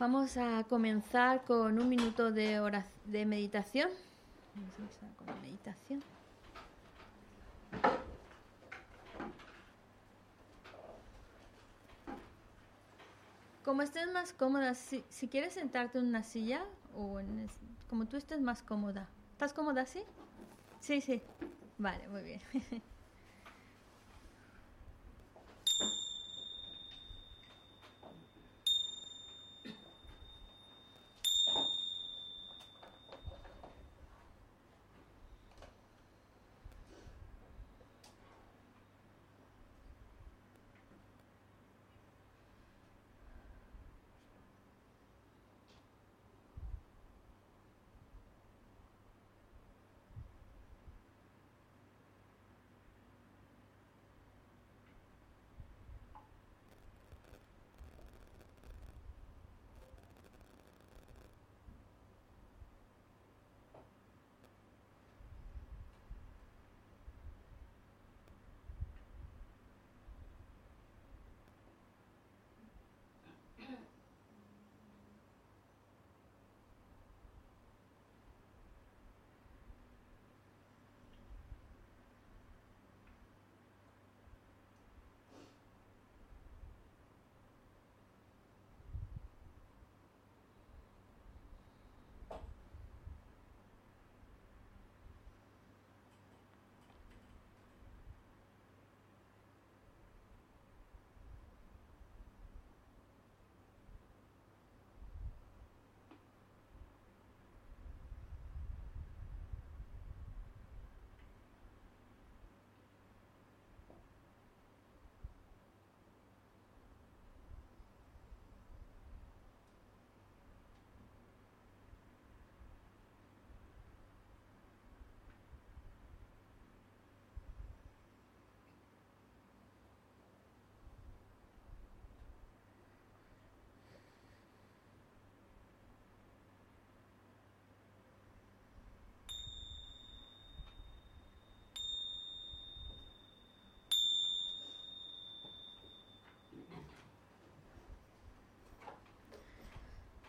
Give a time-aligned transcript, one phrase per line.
[0.00, 3.90] Vamos a comenzar con un minuto de, de meditación.
[4.54, 6.02] Vamos a empezar con la meditación.
[13.62, 16.64] Como estés más cómoda, si, si quieres sentarte en una silla
[16.96, 17.50] o en
[17.90, 19.06] como tú estés más cómoda.
[19.32, 20.00] ¿Estás cómoda así?
[20.80, 21.20] Sí, sí.
[21.76, 22.40] Vale, muy bien.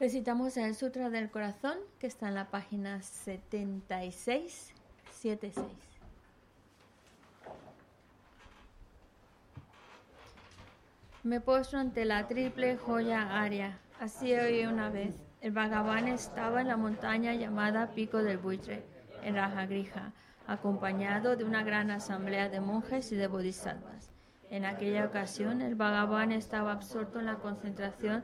[0.02, 4.74] Recitamos el Sutra del Corazón, que está en la página 76,
[5.12, 5.64] 76.
[11.22, 13.78] Me postro ante la triple joya aria.
[14.00, 15.14] Así oí una vez.
[15.40, 18.84] El Bhagavan estaba en la montaña llamada Pico del Buitre,
[19.22, 20.14] en Rajagrija,
[20.48, 24.10] acompañado de una gran asamblea de monjes y de bodhisattvas.
[24.50, 28.24] En aquella ocasión, el Bhagavan estaba absorto en la concentración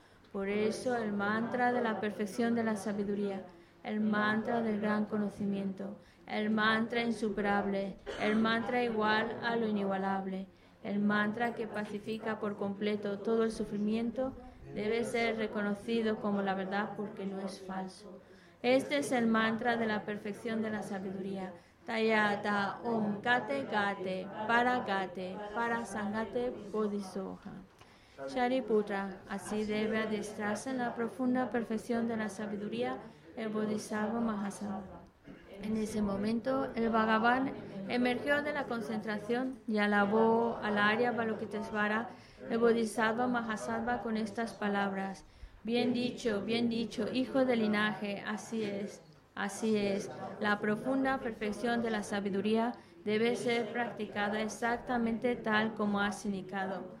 [0.31, 3.45] Por eso el mantra de la perfección de la sabiduría,
[3.83, 10.47] el mantra del gran conocimiento, el mantra insuperable, el mantra igual a lo inigualable,
[10.83, 14.33] el mantra que pacifica por completo todo el sufrimiento,
[14.73, 18.21] debe ser reconocido como la verdad porque no es falso.
[18.61, 21.51] Este es el mantra de la perfección de la sabiduría.
[21.85, 27.70] Tayata Om Gate Gate Para Gate Para Sangate Bodhisoha.
[28.29, 32.97] Shariputra, así debe adiestrarse en la profunda perfección de la sabiduría
[33.35, 35.01] el Bodhisattva Mahasattva.
[35.61, 37.51] En ese momento, el Bhagavan
[37.87, 42.09] emergió de la concentración y alabó al Arya Balokitesvara,
[42.49, 45.25] el Bodhisattva Mahasattva, con estas palabras.
[45.63, 49.01] Bien dicho, bien dicho, hijo del linaje, así es,
[49.35, 50.09] así es.
[50.39, 52.73] La profunda perfección de la sabiduría
[53.05, 57.00] debe ser practicada exactamente tal como has indicado,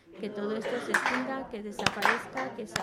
[0.19, 2.75] que todo esto se extinga, que desaparezca, que se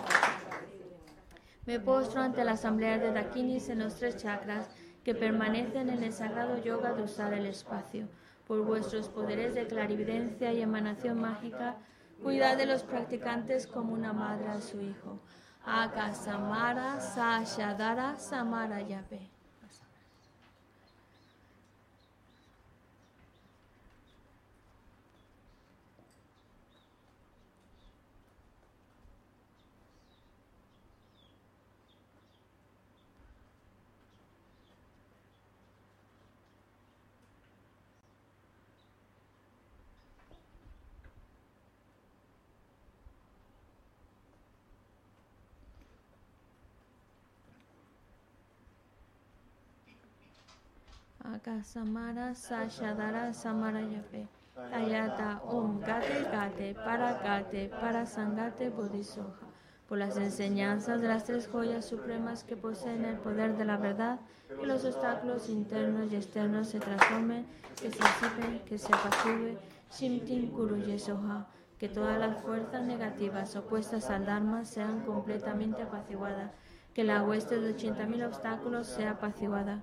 [1.67, 4.69] Me postro ante la asamblea de Dakinis en los tres chakras
[5.05, 8.09] que permanecen en el sagrado yoga de usar el espacio.
[8.47, 11.77] Por vuestros poderes de clarividencia y emanación mágica,
[12.23, 15.21] cuidad de los practicantes como una madre a su hijo.
[15.65, 19.38] Akasamara Sashadara Samara Yabe.
[51.35, 54.27] Akasamara Sashadara Samarayape.
[54.73, 59.47] Ayata Om Gate Gate Para Gate Para Sangate Bodhisoja.
[59.87, 64.21] Por las enseñanzas de las tres joyas supremas que poseen el poder de la verdad,
[64.49, 67.47] que los obstáculos internos y externos se transformen,
[67.81, 69.59] que se disipen, que se apacigüe,
[69.93, 71.47] Shimtin Kuru Yesoha,
[71.79, 76.53] que todas las fuerzas negativas opuestas al Dharma sean completamente apaciguadas,
[76.95, 79.83] que la hueste de 80.000 obstáculos sea apaciguada,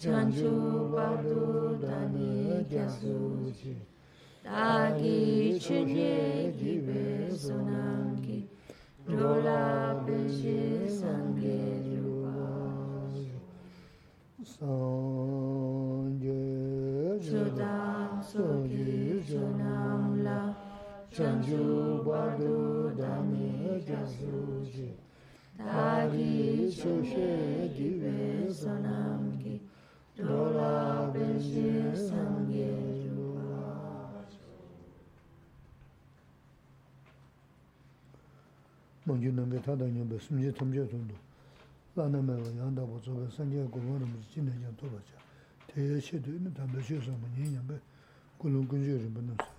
[0.00, 0.50] chanchu
[0.96, 3.76] bardu dani gyasu chi
[4.42, 8.48] dagi chunye gibe sonangi
[9.04, 11.60] rola peche sangye
[12.00, 12.32] rupa
[14.40, 16.40] sanje
[17.26, 20.40] chodam sogi chonam la
[21.14, 21.62] chanchu
[22.06, 22.56] bardu
[22.96, 24.88] dani gyasu chi
[25.58, 29.29] dagi chunye gibe sonangi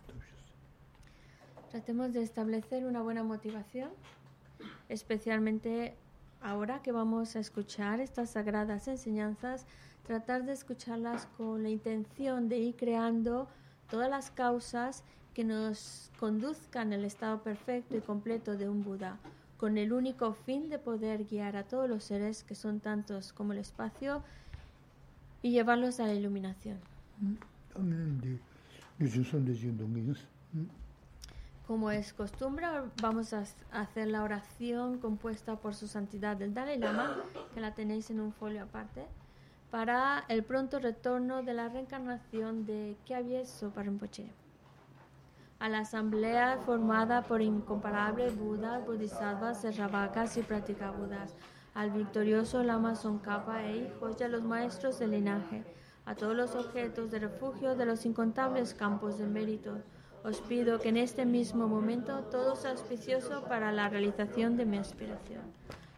[0.05, 0.41] Tabshis
[1.71, 3.89] Tratemos de establecer una buena motivación,
[4.89, 5.95] especialmente
[6.41, 9.65] ahora que vamos a escuchar estas sagradas enseñanzas,
[10.03, 13.47] tratar de escucharlas con la intención de ir creando
[13.89, 15.03] todas las causas
[15.33, 19.17] que nos conduzcan al estado perfecto y completo de un Buda,
[19.57, 23.53] con el único fin de poder guiar a todos los seres que son tantos como
[23.53, 24.23] el espacio
[25.41, 26.79] y llevarlos a la iluminación.
[31.67, 32.65] Como es costumbre,
[33.01, 37.15] vamos a hacer la oración compuesta por su santidad el Dalai Lama,
[37.53, 39.05] que la tenéis en un folio aparte,
[39.71, 43.83] para el pronto retorno de la reencarnación de Kyabye Sopa.
[45.59, 51.37] A la asamblea formada por incomparables Budas, Bodhisattvas, Serravakas y practicabudas,
[51.73, 55.63] al victorioso Lama Tsongkhapa e hijos y a los maestros del linaje,
[56.05, 59.77] a todos los objetos de refugio de los incontables campos de mérito,
[60.25, 64.77] os pido que en este mismo momento todo sea auspicioso para la realización de mi
[64.77, 65.41] aspiración.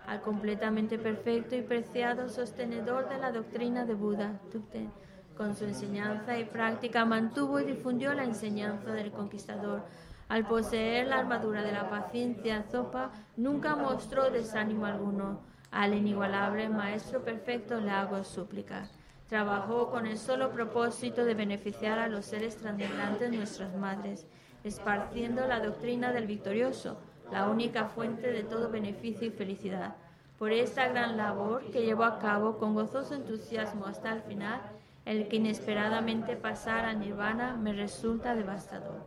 [0.08, 4.92] Al completamente perfecto y preciado sostenedor de la doctrina de Buda, Tupten,
[5.38, 9.84] con su enseñanza y práctica mantuvo y difundió la enseñanza del conquistador.
[10.28, 15.42] Al poseer la armadura de la paciencia, Zopa nunca mostró desánimo alguno.
[15.72, 18.90] Al inigualable Maestro Perfecto le hago súplica.
[19.28, 24.28] Trabajó con el solo propósito de beneficiar a los seres transmigrantes nuestras madres,
[24.64, 26.98] esparciendo la doctrina del victorioso,
[27.32, 29.96] la única fuente de todo beneficio y felicidad.
[30.38, 34.62] Por esta gran labor que llevó a cabo con gozoso entusiasmo hasta el final,
[35.06, 39.06] el que inesperadamente pasara al nirvana me resulta devastador.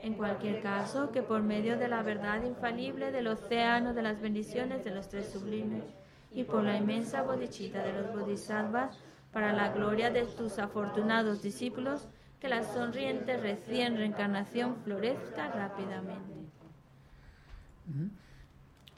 [0.00, 4.84] En cualquier caso, que por medio de la verdad infalible del océano de las bendiciones
[4.84, 5.82] de los tres sublimes
[6.30, 8.96] y por la inmensa bodhicitta de los bodhisattvas,
[9.32, 12.08] para la gloria de tus afortunados discípulos,
[12.40, 16.37] que la sonriente recién reencarnación florezca rápidamente.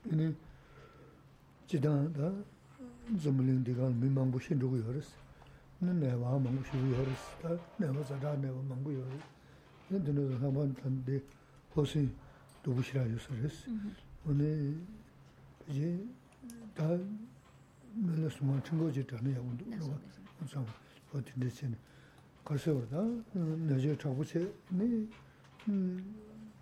[0.02, 0.34] 근데
[1.66, 2.32] 지단다
[3.22, 5.12] 좀물린 데가 민망고 신도고 요르스
[5.78, 9.18] 근데 내가 망고 쉬고 요르스 다 내가 자다 내가 망고 요르
[9.88, 11.20] 근데 너도 한번 탄데
[11.74, 12.10] 혹시
[12.62, 13.70] 도부시라 요서스
[14.26, 14.76] 오늘
[15.68, 16.04] 이제
[16.74, 16.88] 다
[17.94, 19.86] 내가 숨어 친구지 때문에 하고 내가
[20.38, 20.66] 항상
[21.12, 21.76] 어디 대신
[22.44, 23.02] 가서 오다
[23.34, 25.06] 내가 자부세 네
[25.68, 26.16] 음,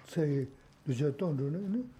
[0.07, 0.47] 세
[0.85, 1.98] 누저 돈도는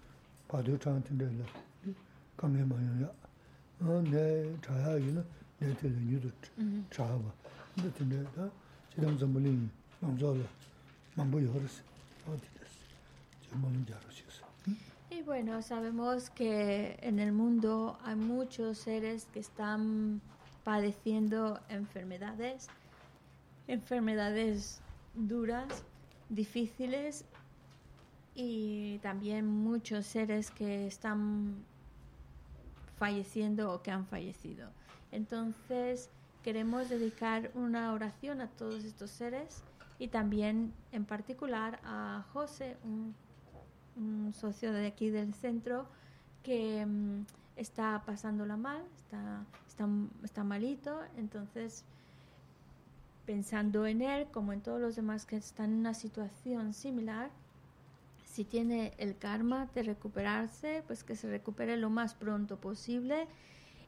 [15.11, 20.19] Y bueno, sabemos que en el mundo hay muchos seres que están
[20.63, 22.67] padeciendo enfermedades,
[23.67, 24.81] enfermedades
[25.13, 25.83] duras,
[26.29, 27.25] difíciles
[28.41, 31.65] y también muchos seres que están
[32.97, 34.69] falleciendo o que han fallecido.
[35.11, 36.09] Entonces
[36.41, 39.61] queremos dedicar una oración a todos estos seres
[39.97, 43.13] y también en particular a José, un,
[44.33, 45.85] socio de aquí del centro
[46.41, 47.25] que mm,
[47.57, 49.85] está pasándola mal, está, está,
[50.23, 51.83] está malito, entonces
[53.25, 57.31] pensando en él, como en todos los demás que están en una situación similar,
[58.29, 63.27] si tiene el karma de recuperarse, pues que se recupere lo más pronto posible.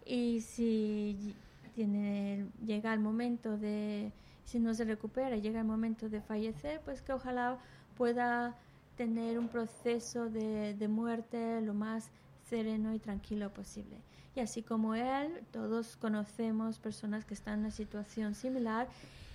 [0.04, 1.36] Y si
[1.76, 4.12] tiene, llega el momento de,
[4.44, 7.60] si no se recupera, llega el momento de fallecer, pues que ojalá
[7.96, 8.58] pueda
[8.98, 12.10] tener un proceso de, de muerte lo más
[12.50, 13.98] sereno y tranquilo posible.
[14.36, 18.88] Y así como él, todos conocemos personas que están en una situación similar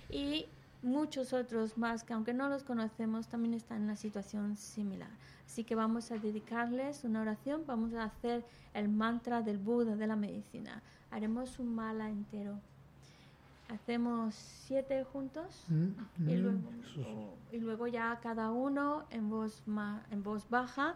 [0.09, 0.47] y
[0.81, 5.09] muchos otros más que aunque no los conocemos también están en una situación similar.
[5.45, 10.07] Así que vamos a dedicarles una oración, vamos a hacer el mantra del Buda de
[10.07, 10.81] la medicina.
[11.09, 12.59] Haremos un mala entero.
[13.69, 15.65] Hacemos siete juntos
[16.19, 16.59] y, luego,
[17.51, 20.95] y luego ya cada uno en voz, ma, en voz baja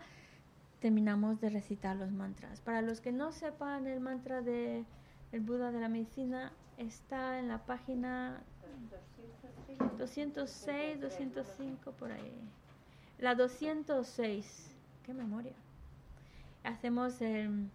[0.79, 2.61] terminamos de recitar los mantras.
[2.61, 4.85] Para los que no sepan el mantra de
[5.31, 8.41] el Buda de la medicina está en la página
[9.97, 12.33] 206, 205 por ahí.
[13.19, 14.75] La 206.
[15.05, 15.53] Qué memoria.
[16.63, 17.69] Hacemos el,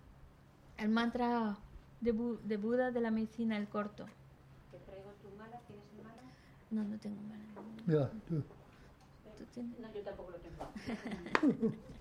[0.78, 1.56] el mantra
[2.00, 4.06] de, Bu- de Buda de la medicina, el corto.
[4.70, 5.58] ¿Te traigo tu mala?
[5.66, 6.22] ¿Tienes tu mala?
[6.70, 7.42] No, no tengo mala.
[7.88, 8.42] 야, 또,
[9.38, 9.78] ¿Tú tienes?
[9.78, 11.76] No, yo tampoco lo tengo.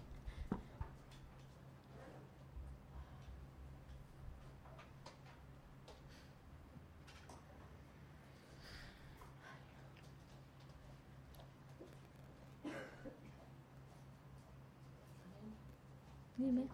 [16.45, 16.67] Dime.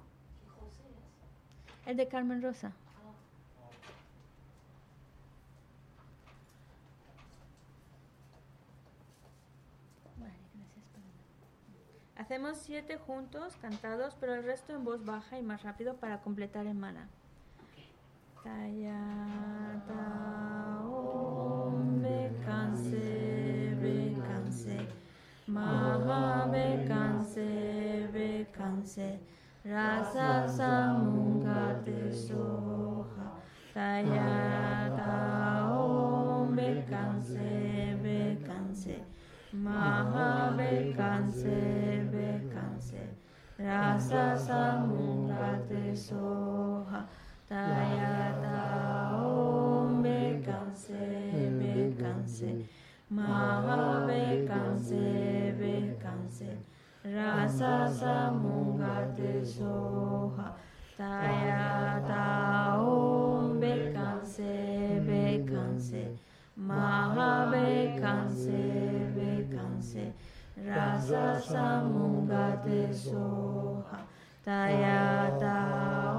[1.85, 2.73] El de Carmen Rosa.
[12.17, 16.67] Hacemos siete juntos, cantados, pero el resto en voz baja y más rápido para completar
[16.67, 17.07] el mana.
[18.43, 20.01] Tayata
[20.85, 24.87] Om Bekanse Bekanse
[25.47, 29.19] Maha Bekanse Bekanse
[29.63, 33.29] Rasa Samungate Soha
[33.75, 38.97] Tayata Om Bekanse Bekanse
[39.53, 43.05] Maha Bekanse Bekanse
[43.59, 47.05] Rasa Samungate Soha
[47.47, 50.97] Tayata Om Bekanse
[51.61, 52.65] Bekanse
[53.11, 56.57] Maha Bekanse Bekanse
[57.03, 60.53] Rasa Samungate Soha
[60.95, 66.15] Tayata Om Bekanse Bekanse
[66.57, 68.61] Maha Bekanse
[69.17, 70.13] Bekanse
[70.63, 73.97] Rasa Samungate Soha
[74.45, 75.57] Tayata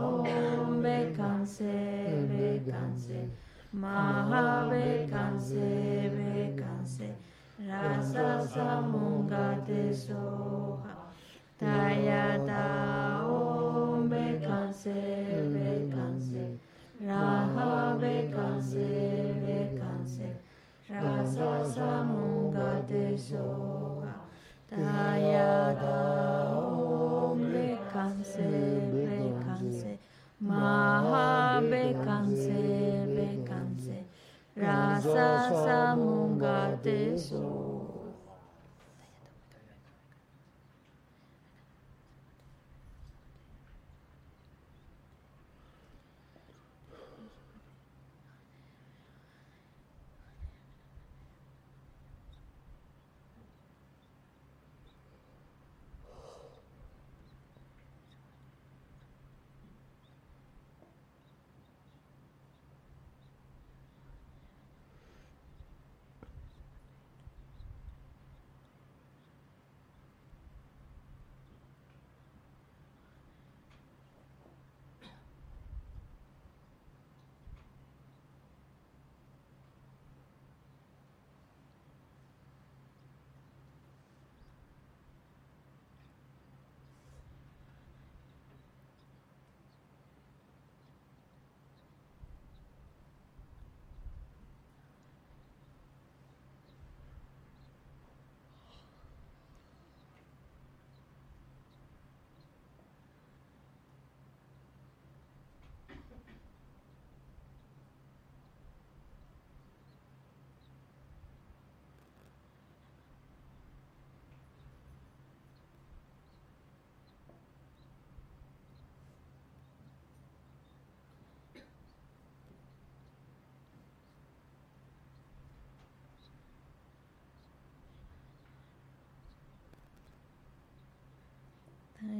[0.03, 3.31] Om Bekanse Bekanse
[3.73, 7.15] Maha Bekanse Bekanse
[7.61, 10.95] Rasa Samungate Soha
[11.61, 14.97] Tayata Om Bekanse
[15.53, 16.59] Bekanse
[17.05, 18.89] Raha Bekanse
[19.45, 20.29] Bekanse
[20.91, 24.15] Rasa Samungate Soha
[24.71, 28.49] Tayada Om Bekanse
[29.07, 29.99] Bekanse
[30.41, 31.93] Maha Bekanse
[32.43, 33.02] Bekanse
[34.55, 37.72] Rasa Samunga Teso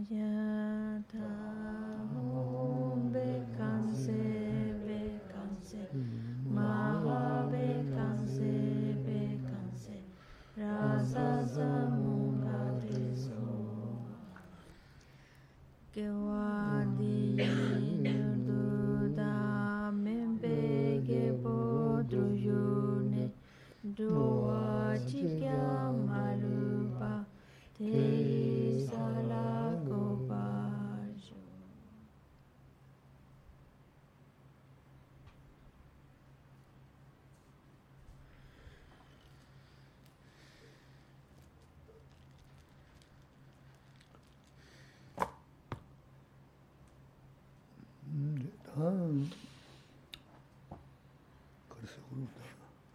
[0.09, 0.42] Tayata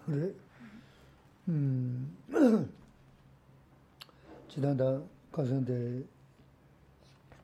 [0.07, 0.33] 그래.
[1.49, 2.17] 음.
[4.49, 6.05] 지난다 가선데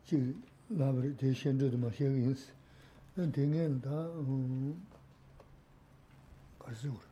[0.05, 0.35] 지
[0.68, 2.53] 라브리 대신도도 막 해야겠어.
[3.14, 4.87] 난 되게는 다 음.
[6.59, 7.09] 그래서 그래.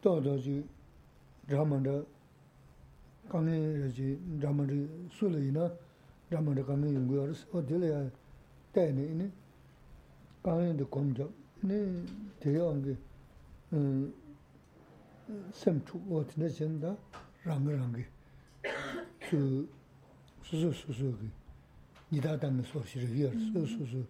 [0.00, 0.66] 또도지
[1.48, 2.02] 라만다
[3.28, 5.70] 강에지 라만이 술이나
[6.30, 8.10] 라만다 강에 연구하러 어디래야
[8.72, 9.30] 때네 이네
[10.42, 12.04] 강에도 공적 네
[12.40, 12.96] 대여한 게
[15.53, 16.95] sem chuk o tina chen da
[17.45, 18.05] rangi rangi
[19.29, 19.67] su
[20.41, 21.29] su su su ki
[22.09, 24.05] nida dami sor shi rigiyar su su su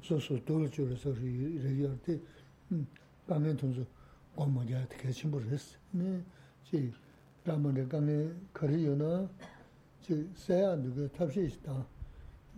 [0.00, 2.20] su su dolo chula sor shi rigiyar di
[3.26, 3.86] gangen tunzu
[4.34, 5.76] goma jaya tike chimbo res
[6.64, 6.92] chi
[7.44, 9.28] ramande gangen kari yo na
[10.02, 11.58] chi saya duga tabshi ishi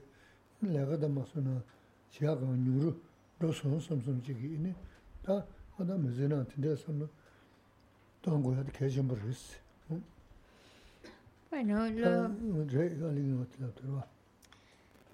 [0.59, 1.61] 내가 다 맞서나
[2.09, 2.95] 지하가 뉴르
[3.39, 4.75] 로선 섬섬지기 이네
[5.23, 5.45] 다
[5.77, 7.07] 하다 메제나 진짜 섬로
[8.21, 9.65] 동고야 계신 버렸어
[11.51, 14.05] Bueno, lo, 제 알리는 것들 들어와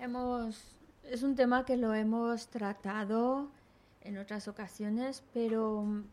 [0.01, 0.55] hemos,
[1.03, 3.51] es un tema que lo hemos tratado
[4.01, 6.03] en otras ocasiones, pero mm,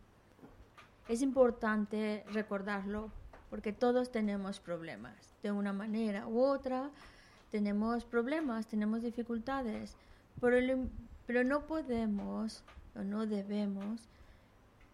[1.09, 3.11] es importante recordarlo
[3.54, 5.14] porque todos tenemos problemas,
[5.44, 6.90] de una manera u otra
[7.52, 9.96] tenemos problemas, tenemos dificultades,
[10.42, 10.58] pero,
[11.28, 12.64] pero no podemos
[12.96, 14.10] o no debemos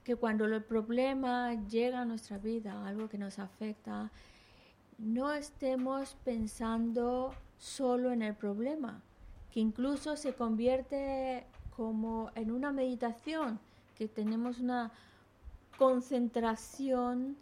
[0.03, 4.11] que cuando el problema llega a nuestra vida, algo que nos afecta,
[4.97, 9.01] no estemos pensando solo en el problema,
[9.53, 11.45] que incluso se convierte
[11.77, 13.57] como en una meditación,
[13.97, 14.91] que tenemos una
[15.77, 17.37] concentración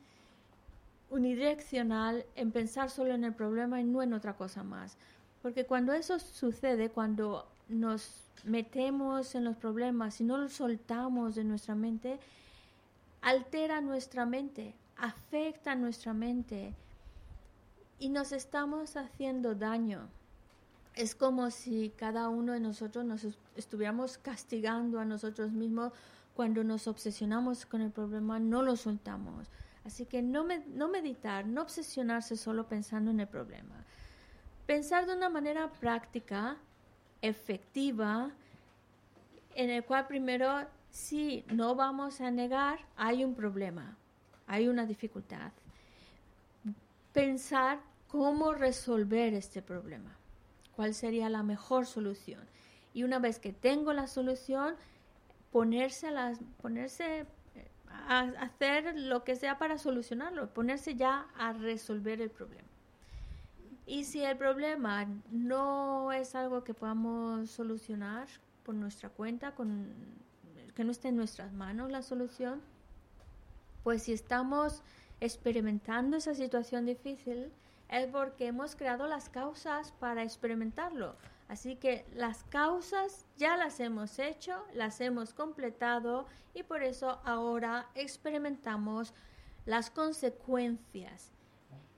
[1.09, 4.97] unidireccional en pensar solo en el problema y no en otra cosa más.
[5.41, 11.43] Porque cuando eso sucede, cuando nos metemos en los problemas y no los soltamos de
[11.43, 12.19] nuestra mente,
[13.21, 16.73] altera nuestra mente, afecta nuestra mente
[17.99, 20.07] y nos estamos haciendo daño.
[20.95, 25.93] es como si cada uno de nosotros nos est- estuviéramos castigando a nosotros mismos
[26.35, 29.47] cuando nos obsesionamos con el problema, no lo soltamos.
[29.87, 33.85] Así que no, me- no meditar, no obsesionarse solo pensando en el problema.
[34.65, 36.57] Pensar de una manera práctica,
[37.21, 38.31] efectiva,
[39.55, 43.95] en el cual primero, si no vamos a negar, hay un problema,
[44.45, 45.53] hay una dificultad.
[47.13, 50.17] Pensar cómo resolver este problema,
[50.75, 52.41] cuál sería la mejor solución.
[52.93, 54.75] Y una vez que tengo la solución,
[55.51, 57.25] ponerse las, ponerse
[58.07, 62.67] a hacer lo que sea para solucionarlo, ponerse ya a resolver el problema.
[63.85, 68.27] Y si el problema no es algo que podamos solucionar
[68.63, 69.93] por nuestra cuenta, con,
[70.75, 72.61] que no esté en nuestras manos la solución,
[73.83, 74.83] pues si estamos
[75.21, 77.51] experimentando esa situación difícil,
[77.89, 81.15] es porque hemos creado las causas para experimentarlo.
[81.47, 87.89] Así que las causas ya las hemos hecho, las hemos completado y por eso ahora
[87.95, 89.13] experimentamos
[89.65, 91.31] las consecuencias.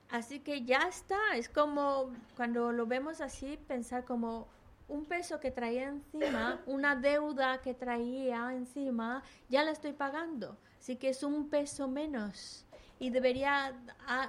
[0.10, 4.48] Así que ya está, es como cuando lo vemos así, pensar como
[4.88, 10.58] un peso que traía encima, una deuda que traía encima, ya la estoy pagando.
[10.80, 12.66] Así que es un peso menos
[13.00, 13.74] y debería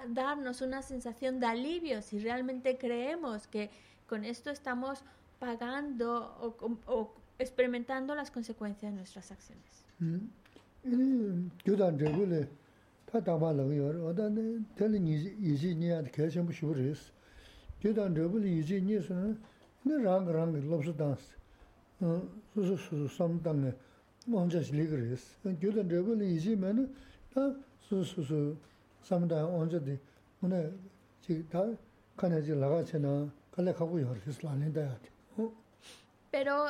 [0.08, 3.70] darnos una sensación de alivio si realmente creemos que
[4.10, 5.04] con esto estamos
[5.38, 9.84] pagando o, com- o experimentando las consecuencias de nuestras acciones.
[10.00, 10.28] 음.
[36.30, 36.66] Pero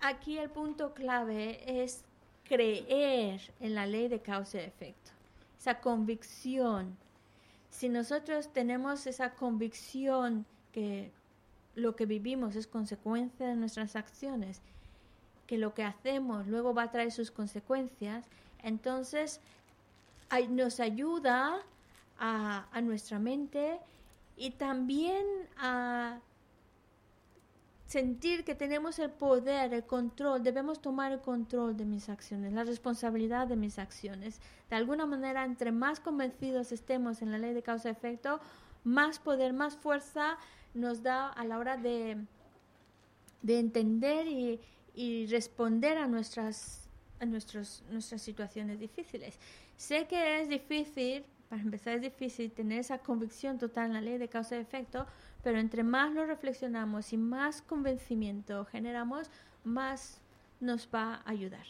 [0.00, 2.04] aquí el punto clave es
[2.44, 5.10] creer en la ley de causa y efecto,
[5.58, 6.96] esa convicción.
[7.70, 11.10] Si nosotros tenemos esa convicción que
[11.74, 14.60] lo que vivimos es consecuencia de nuestras acciones,
[15.46, 18.26] que lo que hacemos luego va a traer sus consecuencias,
[18.62, 19.40] entonces
[20.50, 21.60] nos ayuda
[22.18, 23.80] a nuestra mente
[24.36, 25.24] y también
[25.56, 26.20] a
[27.86, 32.64] sentir que tenemos el poder, el control, debemos tomar el control de mis acciones, la
[32.64, 34.40] responsabilidad de mis acciones.
[34.70, 38.40] De alguna manera, entre más convencidos estemos en la ley de causa-efecto,
[38.82, 40.38] más poder, más fuerza
[40.72, 42.16] nos da a la hora de,
[43.42, 44.58] de entender y,
[44.94, 46.88] y responder a nuestras,
[47.20, 49.38] a nuestros, nuestras situaciones difíciles.
[49.76, 54.16] Sé que es difícil, para empezar es difícil tener esa convicción total en la ley
[54.16, 55.04] de causa y efecto,
[55.44, 59.28] pero entre más lo reflexionamos y más convencimiento generamos,
[59.62, 60.18] más
[60.60, 61.66] nos va a ayudar.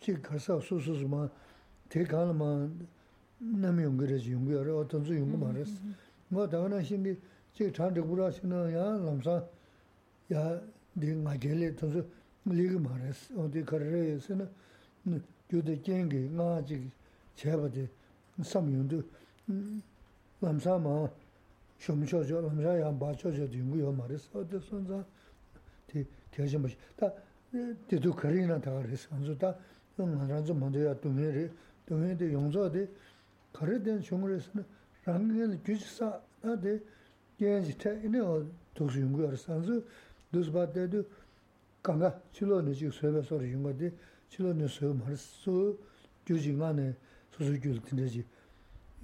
[0.00, 1.28] 지 가서 수수스마
[1.88, 2.88] 대가는
[3.38, 5.72] 남이 용거지 용거를 어떤 수 용거 말했어
[6.28, 7.16] 뭐 당연한 신비
[7.54, 9.44] 제 장적 불하시는 야 남사
[10.32, 10.60] 야
[10.94, 12.02] 네가 gel에 도서
[12.44, 14.48] 리그 말했어 어디 거래에서는
[15.48, 16.90] 교대 쟁게 나지
[17.36, 17.88] 제바데
[18.42, 19.02] 삼용도
[20.40, 21.08] 남사마
[21.78, 25.04] 쇼미쇼죠 남사야 바쳐져 딩고요 말했어 어디 선자
[25.86, 27.12] 대 대신 뭐다
[27.88, 29.56] 대도 거리나 다 그랬어 안주다
[29.98, 31.50] 응하나 좀 먼저야 동해를
[31.86, 32.88] 동해대 용서대
[33.52, 34.64] 거래된 종을에서는
[35.04, 36.80] 랑gen 규사 나데
[37.38, 39.84] genji te ine o doksu yungu yor sanzu
[40.30, 41.04] dus ba de du
[41.82, 43.92] kanga chilo ne jik suebe sor yungu de
[44.28, 45.76] chilo ne suebe mar su
[46.24, 46.94] gyuji nga ne
[47.30, 48.24] susu gyul tinde ji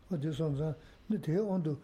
[0.10, 0.76] di sonza,
[1.08, 1.80] ni te ondu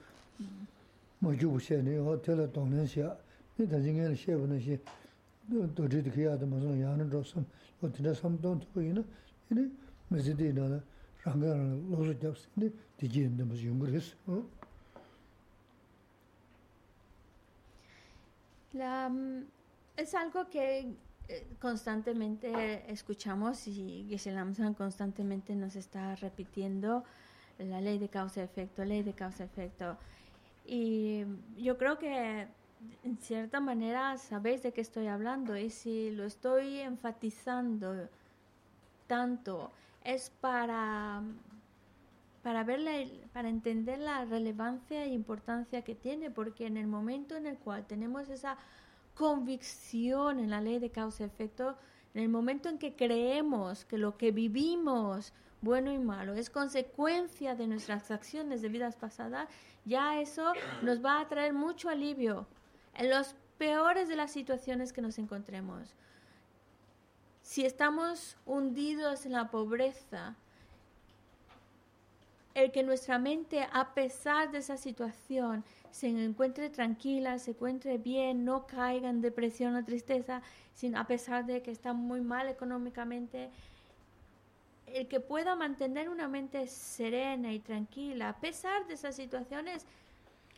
[1.19, 3.09] ma yubu xe ni, o tela tongnen xe,
[3.55, 4.79] ni taji ngay xe bu na xe,
[5.47, 7.45] do dhi di kiya di ma zon yana dro sam,
[7.79, 9.03] o tinda sam tong tuku ina,
[9.49, 9.71] ini
[10.09, 10.83] mezi di ina
[11.23, 14.15] ranga rana lozo gyabsi, ini di ji inda ma yungu yoris.
[18.73, 19.09] La,
[19.95, 20.85] es algo que
[21.59, 27.03] constantemente escuchamos y Geshe Lamsan constantemente nos está repitiendo
[27.57, 29.97] la ley de causa-efecto, ley de causa-efecto.
[30.65, 31.25] Y
[31.57, 32.47] yo creo que
[33.03, 38.07] en cierta manera sabéis de qué estoy hablando y si lo estoy enfatizando
[39.07, 39.71] tanto
[40.03, 41.21] es para
[42.43, 42.91] para verla,
[43.33, 47.85] para entender la relevancia e importancia que tiene, porque en el momento en el cual
[47.85, 48.57] tenemos esa
[49.19, 51.75] convicción en la ley de causa-efecto,
[52.13, 57.53] en el momento en que creemos que lo que vivimos, bueno y malo, es consecuencia
[57.53, 59.49] de nuestras acciones de vidas pasadas,
[59.83, 60.53] ya eso
[60.83, 62.47] nos va a traer mucho alivio
[62.95, 65.93] en los peores de las situaciones que nos encontremos.
[67.41, 70.37] Si estamos hundidos en la pobreza,
[72.53, 78.45] el que nuestra mente, a pesar de esa situación, se encuentre tranquila, se encuentre bien,
[78.45, 80.41] no caiga en depresión o tristeza,
[80.73, 83.49] sino a pesar de que está muy mal económicamente,
[84.87, 89.85] el que pueda mantener una mente serena y tranquila, a pesar de esas situaciones,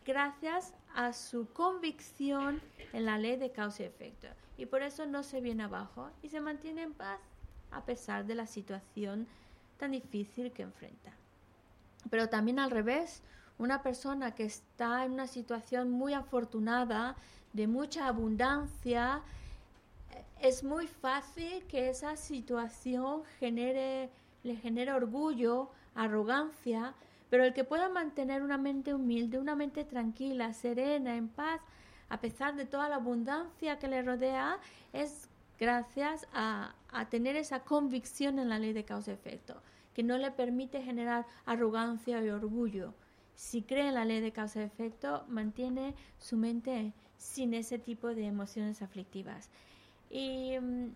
[0.06, 2.62] gracias a su convicción
[2.94, 4.28] en la ley de causa y efecto.
[4.58, 7.20] Y por eso no se viene abajo y se mantiene en paz
[7.72, 9.28] a pesar de la situación
[9.78, 11.12] tan difícil que enfrenta.
[12.10, 13.22] Pero también al revés,
[13.62, 17.16] una persona que está en una situación muy afortunada,
[17.54, 19.22] de mucha abundancia,
[20.40, 24.10] es muy fácil que esa situación genere,
[24.42, 26.96] le genere orgullo, arrogancia,
[27.30, 31.62] pero el que pueda mantener una mente humilde, una mente tranquila, serena, en paz,
[32.10, 34.58] a pesar de toda la abundancia que le rodea,
[34.92, 36.74] es gracias a,
[37.12, 39.62] tener esa convicción en la ley de causa-efecto
[39.94, 42.94] que no le permite generar arrogancia y orgullo.
[43.42, 48.14] Si cree en la ley de causa y efecto, mantiene su mente sin ese tipo
[48.14, 49.50] de emociones aflictivas.
[50.12, 50.90] Y mm,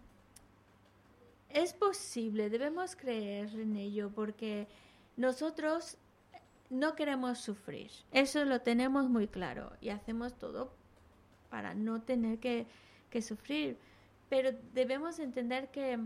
[1.49, 4.67] es posible, debemos creer en ello porque
[5.17, 5.97] nosotros
[6.69, 7.89] no queremos sufrir.
[8.11, 10.71] Eso lo tenemos muy claro y hacemos todo
[11.49, 12.67] para no tener que,
[13.09, 13.75] que sufrir.
[14.29, 15.99] Pero debemos entender que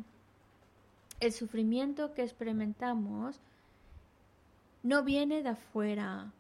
[1.19, 3.41] el sufrimiento que experimentamos
[4.83, 6.31] no viene de afuera.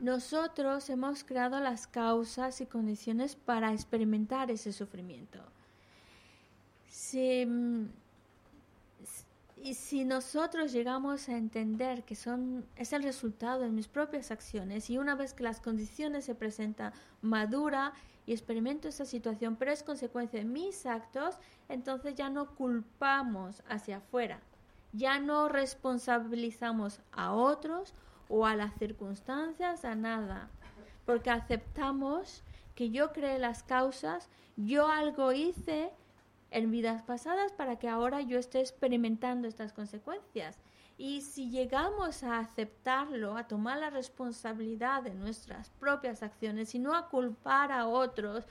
[0.00, 5.40] Nosotros hemos creado las causas y condiciones para experimentar ese sufrimiento.
[6.88, 7.46] Si,
[9.62, 14.88] y si nosotros llegamos a entender que son, es el resultado de mis propias acciones
[14.88, 17.92] y una vez que las condiciones se presentan madura
[18.24, 21.36] y experimento esa situación, pero es consecuencia de mis actos,
[21.68, 24.40] entonces ya no culpamos hacia afuera,
[24.92, 27.94] ya no responsabilizamos a otros
[28.28, 30.50] o a las circunstancias, a nada,
[31.04, 32.42] porque aceptamos
[32.74, 35.90] que yo creé las causas, yo algo hice
[36.50, 40.58] en vidas pasadas para que ahora yo esté experimentando estas consecuencias.
[40.96, 46.94] Y si llegamos a aceptarlo, a tomar la responsabilidad de nuestras propias acciones y no
[46.94, 48.44] a culpar a otros,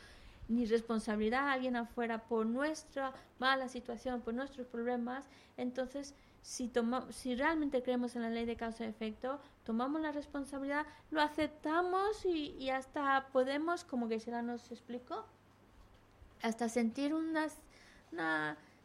[0.48, 5.26] ni responsabilidad a alguien afuera por nuestra mala situación, por nuestros problemas,
[5.58, 6.16] entonces
[6.48, 6.72] si,
[7.10, 12.26] si realmente creemos en la ley de causa y efecto, tomamos la responsabilidad, lo aceptamos
[12.26, 15.26] y, y hasta podemos, como que Shira nos explicó,
[16.42, 17.50] hasta sentir una,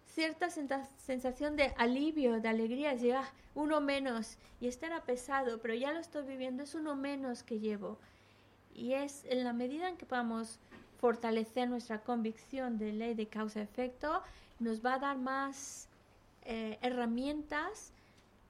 [0.06, 5.74] cierta sensación de alivio, de alegría, es ah, uno menos, y este era pesado, pero
[5.74, 7.96] ya lo estoy viviendo, es uno menos que llevo.
[8.74, 10.58] Y es en la medida en que podamos
[10.98, 14.20] fortalecer nuestra convicción de ley de causa-efecto,
[14.58, 15.88] nos va a dar más
[16.44, 17.92] eh, herramientas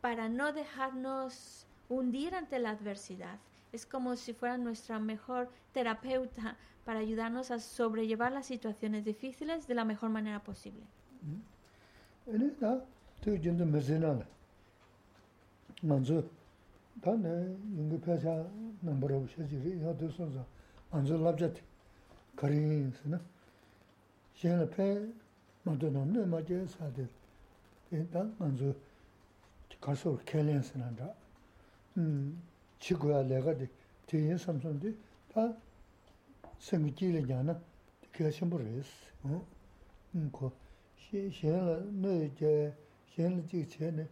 [0.00, 3.38] para no dejarnos hundir ante la adversidad.
[3.72, 9.74] Es como si fuera nuestra mejor terapeuta para ayudarnos a sobrellevar las situaciones difíciles de
[9.74, 10.82] la mejor manera posible.
[28.10, 28.74] 다 먼저
[29.78, 31.12] 가서 캘렌스는다
[31.98, 32.42] 음
[32.78, 33.54] 지구야 내가
[34.06, 34.96] 뒤에 삼성디
[35.34, 35.54] 다
[36.58, 37.60] 생기를 냐나
[38.10, 38.88] 그 심부레스
[39.24, 39.44] 어
[40.14, 40.52] 음고
[40.96, 42.74] 시시라 너제
[43.14, 44.08] 시라 지 전에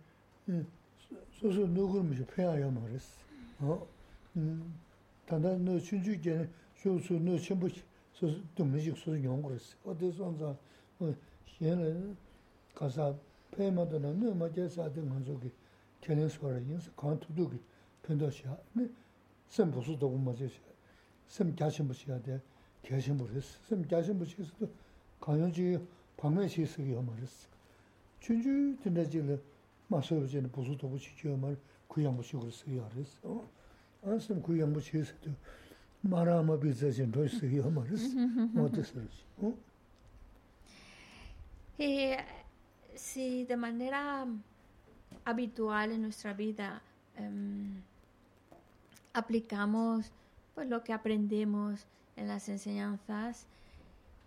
[1.40, 3.16] 소소 누구를 폐하여 말했어
[3.60, 4.74] 어음
[5.24, 6.46] 단단 너 춘주게
[6.76, 7.66] 소소 너 전부
[8.12, 10.54] 소소 좀 소소 연구했어 어디서 혼자
[11.46, 11.78] 시라
[12.74, 14.49] 가서 de son za o xian le ka sa pe ma de na ne ma
[14.49, 15.51] je sa de man zo ge
[16.01, 17.59] ken le so ra yin sa kan tu du ge
[18.01, 18.89] pen do xia ne
[19.49, 20.73] sem bu su de wu ma je xia
[21.27, 22.41] sem jia xin bu xia de
[22.81, 24.67] ke xin bu de sem jia xin bu xia su
[25.19, 25.79] kan yong ji
[26.15, 27.27] pang me xi si ge yo ma de
[28.19, 29.41] chun ju de ne ji le
[29.87, 31.55] ma so je ne bu su de bu xi ji ma
[31.87, 33.05] ku yang bu xi gu si ya de
[34.03, 35.31] an sem ku yang bu xi si de
[36.07, 38.15] 마라마 비세신 도시 요마르스
[38.53, 39.07] 모데스르
[39.41, 39.57] 어
[41.79, 42.38] Y
[42.94, 44.26] si de manera
[45.24, 46.82] habitual en nuestra vida
[47.16, 47.82] em,
[49.12, 50.10] aplicamos
[50.54, 51.86] pues lo que aprendemos
[52.16, 53.46] en las enseñanzas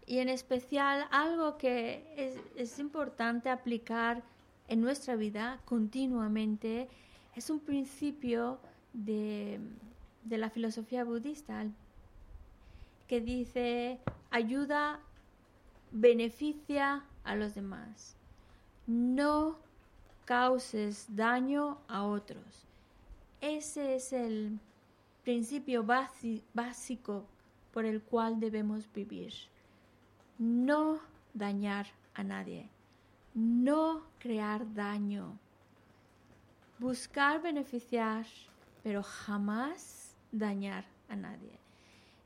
[0.05, 4.23] y en especial algo que es, es importante aplicar
[4.67, 6.89] en nuestra vida continuamente
[7.35, 8.59] es un principio
[8.93, 9.59] de,
[10.23, 11.65] de la filosofía budista
[13.07, 13.99] que dice
[14.31, 14.99] ayuda,
[15.91, 18.15] beneficia a los demás.
[18.85, 19.57] No
[20.25, 22.67] causes daño a otros.
[23.39, 24.59] Ese es el
[25.23, 25.85] principio
[26.53, 27.25] básico
[27.73, 29.33] por el cual debemos vivir.
[30.37, 30.99] No
[31.33, 32.69] dañar a nadie.
[33.33, 35.39] No crear daño.
[36.77, 38.25] Buscar beneficiar,
[38.83, 41.57] pero jamás dañar a nadie.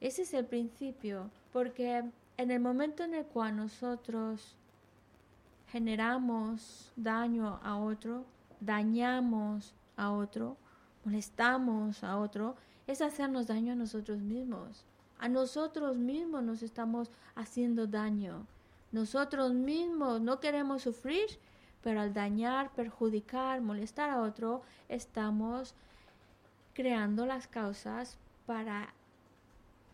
[0.01, 2.03] Ese es el principio, porque
[2.37, 4.56] en el momento en el cual nosotros
[5.67, 8.25] generamos daño a otro,
[8.59, 10.57] dañamos a otro,
[11.03, 12.55] molestamos a otro,
[12.87, 14.85] es hacernos daño a nosotros mismos.
[15.19, 18.45] A nosotros mismos nos estamos haciendo daño.
[18.91, 21.25] Nosotros mismos no queremos sufrir,
[21.81, 25.73] pero al dañar, perjudicar, molestar a otro, estamos
[26.73, 28.93] creando las causas para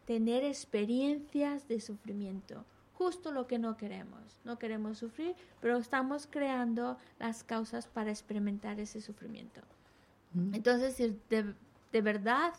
[0.05, 2.65] tener experiencias de sufrimiento.
[3.03, 4.39] Justo lo que no queremos.
[4.45, 9.59] No queremos sufrir, pero estamos creando las causas para experimentar ese sufrimiento.
[10.53, 11.53] Entonces, si de,
[11.91, 12.53] de verdad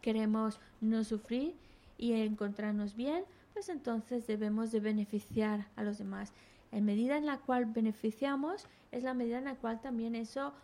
[0.00, 1.54] queremos no sufrir
[1.98, 6.32] y encontrarnos bien, pues entonces debemos de beneficiar a los demás.
[6.72, 10.54] En medida en la cual beneficiamos, es la medida en la cual también eso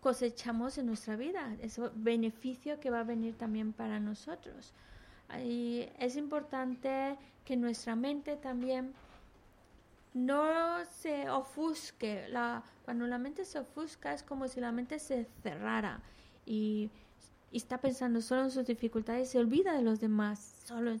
[0.00, 4.72] cosechamos en nuestra vida, ese beneficio que va a venir también para nosotros.
[5.44, 7.16] Y es importante
[7.50, 8.92] que nuestra mente también
[10.14, 12.28] no se ofusque.
[12.84, 16.00] Cuando la mente se ofusca es como si la mente se cerrara
[16.46, 16.90] y,
[17.50, 20.62] está pensando solo en sus dificultades y se olvida de los demás.
[20.64, 20.92] Solo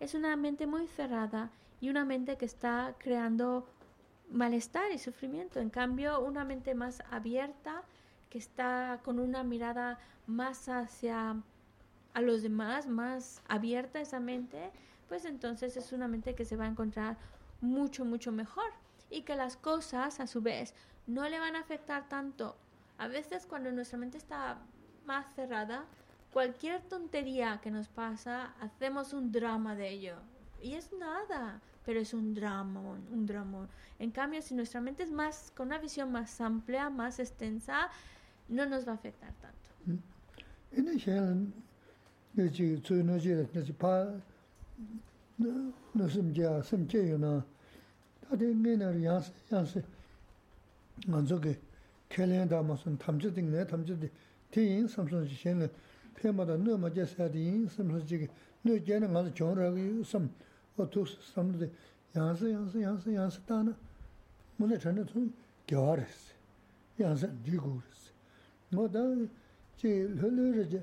[0.00, 1.50] es una mente muy cerrada
[1.82, 3.68] y una mente que está creando
[4.30, 5.60] malestar y sufrimiento.
[5.60, 7.82] En cambio, una mente más abierta,
[8.30, 11.36] que está con una mirada más hacia
[12.14, 14.70] a los demás, más abierta esa mente,
[15.10, 17.18] pues entonces es una mente que se va a encontrar
[17.60, 18.70] mucho, mucho mejor.
[19.10, 20.72] Y que las cosas, a su vez,
[21.08, 22.56] no le van a afectar tanto.
[22.96, 24.58] A veces cuando nuestra mente está
[25.06, 25.84] más cerrada,
[26.32, 30.14] cualquier tontería que nos pasa, hacemos un drama de ello.
[30.62, 33.68] Y es nada, pero es un drama, un drama.
[33.98, 37.88] En cambio, si nuestra mente es más, con una visión más amplia, más extensa,
[38.48, 40.04] no nos va a afectar tanto.
[40.70, 40.92] ene
[45.40, 47.32] nā simjia, simjia yu nā,
[48.26, 49.82] tādi ngē nā rī yānsi, yānsi,
[51.06, 51.54] ngā dzō kē,
[52.12, 54.10] kē lēng dā mā sōn, tam chī tīng nē, tam chī tī,
[54.52, 55.70] tī yīng samsōn chī shēn lē,
[56.18, 58.28] pē mā dā nō mā jā sā tī yīng samsōn chī kē,
[58.66, 60.28] nō jā nā ngā dā chōng rā kī yu sam,
[60.76, 61.70] o tū sam rā tī,
[62.16, 63.76] yānsi, yānsi, yānsi, yānsi tā nā,
[64.58, 65.30] mū nā chā nā tōng
[65.70, 66.36] gyā rā sī,
[67.00, 68.12] yānsi dī gu rā sī,
[68.76, 69.06] mō dā
[69.80, 70.82] chī lō lō rā jā,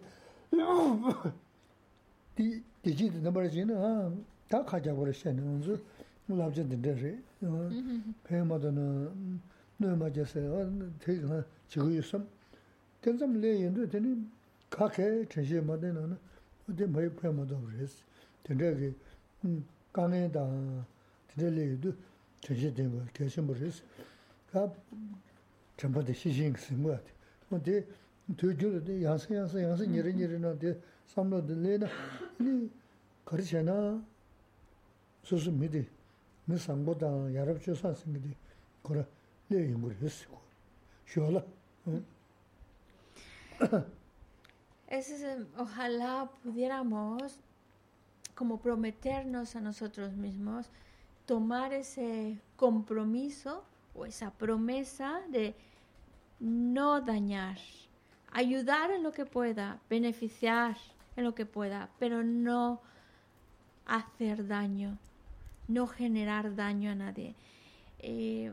[2.37, 2.47] tī
[2.86, 4.12] 디지드 넘버지나
[4.48, 5.34] 다 가자 버렸어요.
[5.36, 5.80] 그래서
[6.26, 7.18] 물합전 된대지.
[7.42, 7.70] 어.
[8.24, 9.40] 배마다는
[9.78, 10.40] 너마저서
[11.00, 11.22] 되게
[11.68, 12.26] 지고 있음.
[13.00, 14.24] 된점 내연도 되니
[14.70, 16.16] 각해 전시에 맞는
[16.70, 18.04] 어디 뭐 배마다 그랬어.
[18.44, 18.92] 된다게
[19.44, 20.86] 음 강에다
[21.36, 21.92] 들려도
[22.40, 23.82] 전시된 거 계신 버렸어.
[24.52, 24.72] 가
[25.76, 27.04] 전부터 시신 쓴 거 같아.
[27.48, 27.84] 근데
[28.36, 31.86] 도저히 양세 양세 양세 니르 니르는데 삼로도 내나
[32.40, 32.68] 이
[33.26, 34.02] 거르잖아
[35.22, 35.88] 소소 미디
[36.44, 38.34] 뭐 상보다 야럽 조사 생기디
[38.82, 39.04] 거라
[39.48, 40.40] 내 인물 했고
[41.06, 41.42] 쇼라
[44.88, 47.38] Ese es el- ojalá pudiéramos
[48.34, 50.68] como prometernos a nosotros mismos
[51.26, 53.64] tomar ese compromiso
[53.94, 55.54] o esa promesa de
[56.40, 57.58] no dañar,
[58.32, 60.76] ayudar en lo que pueda, beneficiar
[61.16, 62.80] en lo que pueda, pero no
[63.87, 64.97] hacer daño,
[65.67, 67.35] no generar daño a nadie.
[67.99, 68.51] Eh,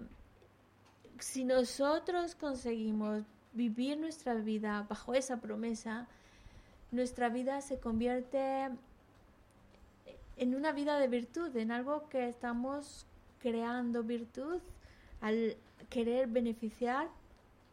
[1.18, 6.08] si nosotros conseguimos vivir nuestra vida bajo esa promesa,
[6.90, 8.70] nuestra vida se convierte
[10.36, 13.06] en una vida de virtud, en algo que estamos
[13.38, 14.60] creando virtud
[15.20, 15.56] al
[15.90, 17.08] querer beneficiar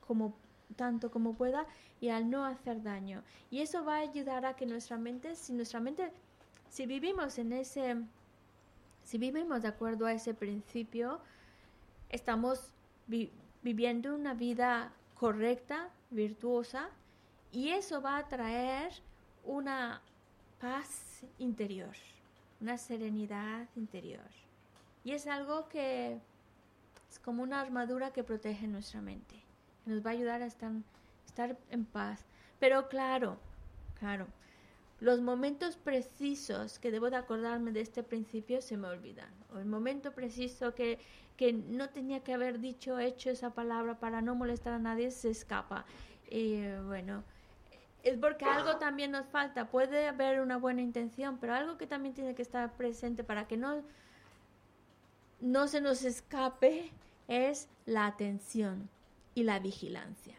[0.05, 0.34] como
[0.76, 1.66] tanto como pueda
[1.99, 3.24] y al no hacer daño.
[3.49, 6.12] Y eso va a ayudar a que nuestra mente, si nuestra mente,
[6.72, 7.98] si vivimos en ese,
[9.04, 11.20] si vivimos de acuerdo a ese principio,
[12.10, 12.72] estamos
[13.08, 13.30] vi-
[13.62, 16.88] viviendo una vida correcta, virtuosa,
[17.52, 18.94] y eso va a traer
[19.44, 20.02] una
[20.62, 21.94] paz interior,
[22.62, 24.32] una serenidad interior.
[25.04, 26.20] Y es algo que
[27.10, 29.36] es como una armadura que protege nuestra mente,
[29.86, 30.72] nos va a ayudar a estar,
[31.26, 32.24] estar en paz.
[32.62, 33.38] Pero claro,
[34.00, 34.28] claro,
[35.02, 39.34] los momentos precisos que debo de acordarme de este principio se me olvidan.
[39.52, 40.99] O el momento preciso que,
[41.38, 45.32] que no tenía que haber dicho, hecho esa palabra para no molestar a nadie, se
[45.32, 45.86] escapa.
[46.30, 47.24] Y bueno,
[48.04, 49.72] es porque algo también nos falta.
[49.72, 53.58] Puede haber una buena intención, pero algo que también tiene que estar presente para que
[53.58, 53.84] no,
[55.39, 56.91] no se nos escape
[57.28, 58.88] es la atención
[59.34, 60.36] y la vigilancia.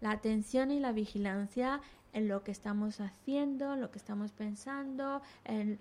[0.00, 1.82] La atención y la vigilancia
[2.12, 5.78] en lo que estamos haciendo, en lo que estamos pensando, en,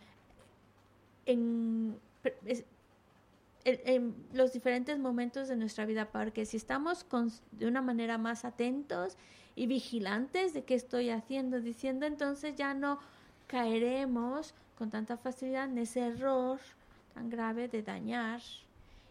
[1.25, 1.99] en,
[4.33, 7.05] los diferentes momentos de nuestra vida, porque si estamos
[7.51, 9.17] de una manera más atentos
[9.55, 12.99] y vigilantes de qué estoy haciendo, diciendo, entonces ya no
[13.47, 16.59] caeremos con tanta facilidad en ese error
[17.13, 18.41] tan grave de dañar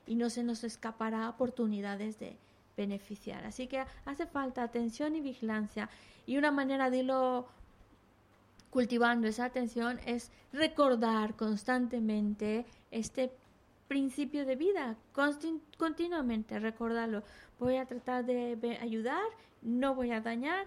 [0.06, 2.36] y no se nos escapará oportunidades de
[2.78, 3.44] beneficiar.
[3.44, 5.90] Así que hace falta atención y vigilancia
[6.26, 7.46] y una manera de irlo
[8.70, 13.32] cultivando esa atención es recordar constantemente este
[13.88, 14.96] principio de vida,
[15.76, 17.22] continuamente recordarlo.
[17.58, 19.28] Voy a tratar de ayudar,
[19.62, 20.66] no voy a dañar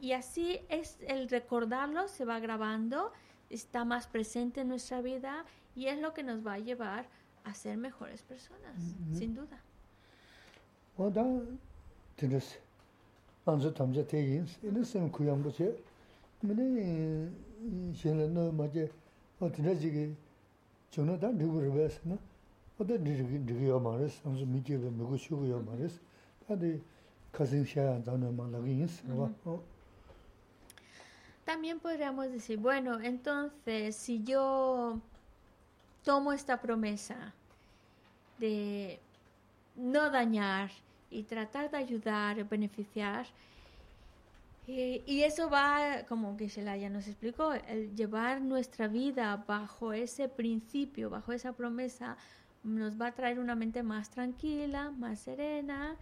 [0.00, 3.12] y así es el recordarlo se va grabando,
[3.50, 5.44] está más presente en nuestra vida
[5.74, 7.08] y es lo que nos va a llevar
[7.44, 8.74] a ser mejores personas,
[9.12, 9.62] sin duda.
[29.44, 29.60] Wā,
[31.44, 34.98] También podríamos decir, bueno, entonces si yo
[36.02, 37.34] tomo esta promesa
[38.38, 38.98] de
[39.76, 40.70] no dañar
[41.14, 43.26] y tratar de ayudar, beneficiar,
[44.66, 47.52] y, eso va, como Gisela ya nos explicó,
[47.94, 52.16] llevar nuestra vida bajo ese principio, bajo esa promesa,
[52.62, 55.96] nos va a traer una mente más tranquila, más serena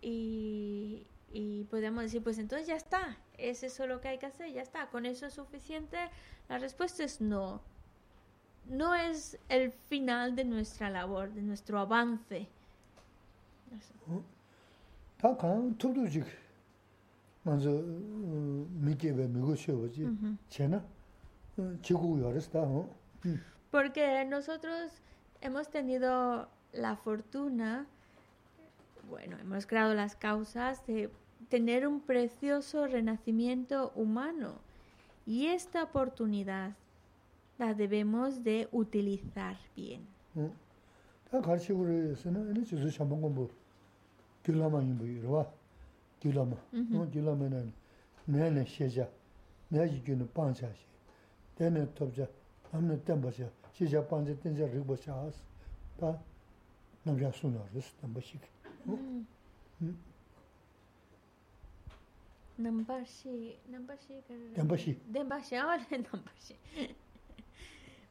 [0.00, 4.52] y, y podemos decir, pues entonces ya está, es eso lo que hay que hacer,
[4.52, 5.98] ya está, con eso es suficiente.
[6.48, 7.60] La respuesta es no.
[8.66, 12.48] No es el final de nuestra labor, de nuestro avance
[15.23, 15.35] No sé.
[15.35, 16.25] tā kāng tūpdū chīg,
[17.45, 17.71] ānsu
[18.81, 20.31] mī chē bē mī gu shū bachī, Ujú.
[20.49, 20.81] chē na,
[21.85, 22.85] chīgū yā rīs tā, hō,
[23.71, 24.91] Porque nosotros
[25.41, 27.85] hemos tenido la fortuna,
[29.09, 31.09] bueno, hemos creado las causas de
[31.49, 34.55] tener un precioso renacimiento humano.
[35.25, 36.71] Y esta oportunidad
[37.59, 40.01] la debemos de utilizar bien.
[40.35, 40.51] 응.
[41.31, 43.49] 다 가르치고 그래서는 이제 주소 한번 공부
[44.46, 45.44] gyulama yinbo yirwa,
[46.22, 46.58] gyulama.
[46.72, 47.72] Nō gyulama nani,
[48.30, 49.06] mēne shēchā,
[49.74, 50.90] mēchī gyūni pāngchā shē,
[51.58, 52.28] tēne tōpchā,
[52.76, 55.40] āmne tēmba shē, shēchā pāngchā tēnchā rīkba shā ās,
[56.00, 56.12] tā
[57.06, 58.46] nāmchā sūnā rīs tēmba shīk.
[62.56, 64.52] Nāmbar shī, nāmbar shī karā.
[64.56, 64.94] Tēmba shī.
[65.12, 66.86] Tēmba shī, āwale nāmbar shī.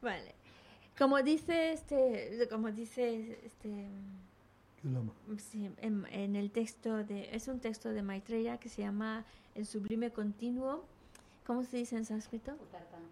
[0.04, 0.34] Vale.
[0.98, 3.88] Como dice este, como dice este...
[5.38, 9.24] sí, en, en el texto de, es un texto de Maitreya que se llama
[9.54, 10.84] El sublime continuo.
[11.46, 12.52] ¿Cómo se dice en sánscrito?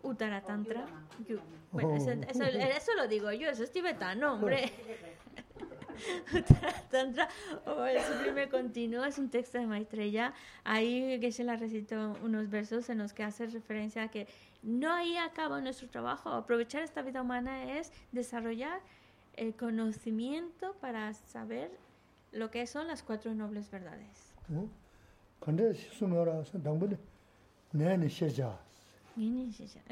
[0.02, 0.86] Uttara Tantra.
[1.28, 1.40] Yu-
[1.72, 4.72] Bueno, eso, eso- eso lo digo yo, eso es tibetano, hombre.
[6.34, 7.28] Uttara Tantra
[7.66, 10.34] o el sublime continuo es un texto de Maitreya.
[10.64, 14.26] Ahí Geshe-la recitó unos versos en los que hace referencia a que
[14.62, 16.30] no ahí acaba nuestro trabajo.
[16.30, 18.80] Aprovechar esta vida humana es desarrollar
[19.36, 21.70] el conocimiento para saber
[22.32, 24.32] lo que son las cuatro nobles verdades.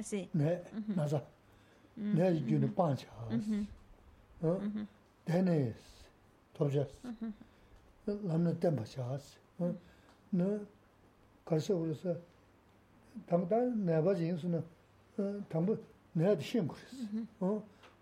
[0.03, 0.29] Sí.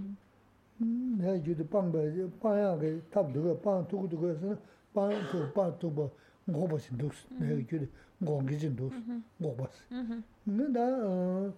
[0.79, 4.57] 내가 교대 방배 방야게 답도 방 두고 두고 해서
[4.95, 7.87] 방도 방도 뭐 먹어보신도 내가 교대
[8.18, 8.91] 먹기진도
[9.39, 9.85] 먹어봤어
[10.45, 11.53] 근데 나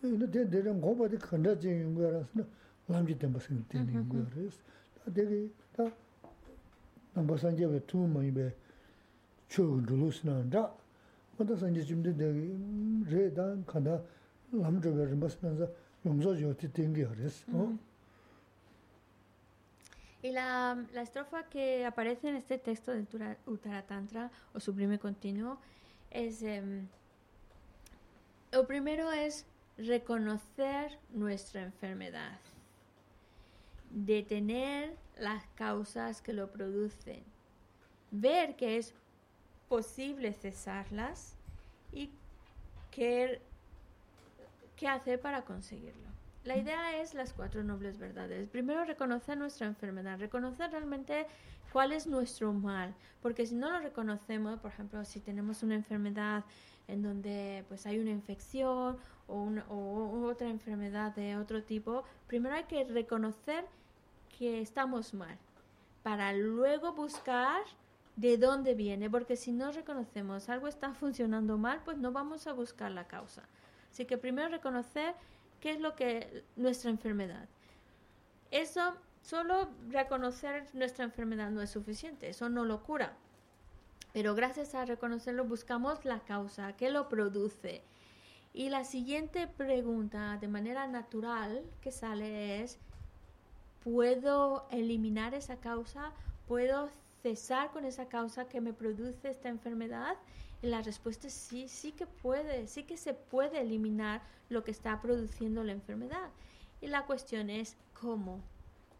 [0.00, 2.28] 근데 내가 먹어봐도 건다진 거라서
[2.86, 4.58] 남지 때 무슨 되는 거라서
[5.04, 5.84] 다 되게 다
[7.14, 8.52] 남바산 집에 두 명이 배
[9.48, 10.72] 추운 둘로스나다
[11.38, 12.10] 어떤 산지 좀데
[13.10, 14.00] 레단 간다
[14.50, 15.68] 남저가 좀 봤으면서
[16.04, 17.78] 용서죠 되는 게 그랬어 어
[20.23, 25.59] Y la, la estrofa que aparece en este texto del Tura- Uttaratantra o sublime continuo
[26.09, 26.41] es...
[26.43, 26.87] em,
[28.51, 29.45] lo primero es
[29.77, 32.39] reconocer nuestra enfermedad,
[33.91, 37.23] detener las causas que lo producen,
[38.09, 38.93] ver que es
[39.67, 41.35] posible cesarlas
[41.91, 42.09] y
[42.89, 43.41] qué,
[44.77, 46.07] qué hacer para conseguirlo.
[46.47, 48.47] La idea es las cuatro nobles verdades.
[48.47, 51.27] Primero, reconocer nuestra enfermedad, reconocer realmente
[51.73, 56.45] cuál es nuestro mal, porque si no lo reconocemos, por ejemplo, si tenemos una enfermedad
[56.87, 62.55] en donde pues hay una infección o, una- o otra enfermedad de otro tipo, primero
[62.55, 63.65] hay que reconocer
[64.39, 65.37] que estamos mal
[66.01, 67.61] para luego buscar
[68.15, 72.53] de dónde viene, porque si no reconocemos algo está funcionando mal, pues no vamos a
[72.53, 73.43] buscar la causa.
[73.91, 75.13] Así que primero reconocer
[75.59, 77.47] qué es lo que nuestra enfermedad.
[78.51, 83.17] Eso solo reconocer nuestra enfermedad no es suficiente, eso no lo cura.
[84.13, 87.83] Pero gracias a reconocerlo buscamos la causa, qué lo produce.
[88.53, 92.79] Y la siguiente pregunta de manera natural que sale es,
[93.83, 96.13] ¿puedo eliminar esa causa?
[96.47, 96.89] ¿Puedo
[97.21, 100.15] cesar con esa causa que me produce esta enfermedad?
[100.61, 104.71] Y la respuesta es sí, sí que puede, sí que se puede eliminar lo que
[104.71, 106.29] está produciendo la enfermedad.
[106.81, 108.41] Y la cuestión es cómo,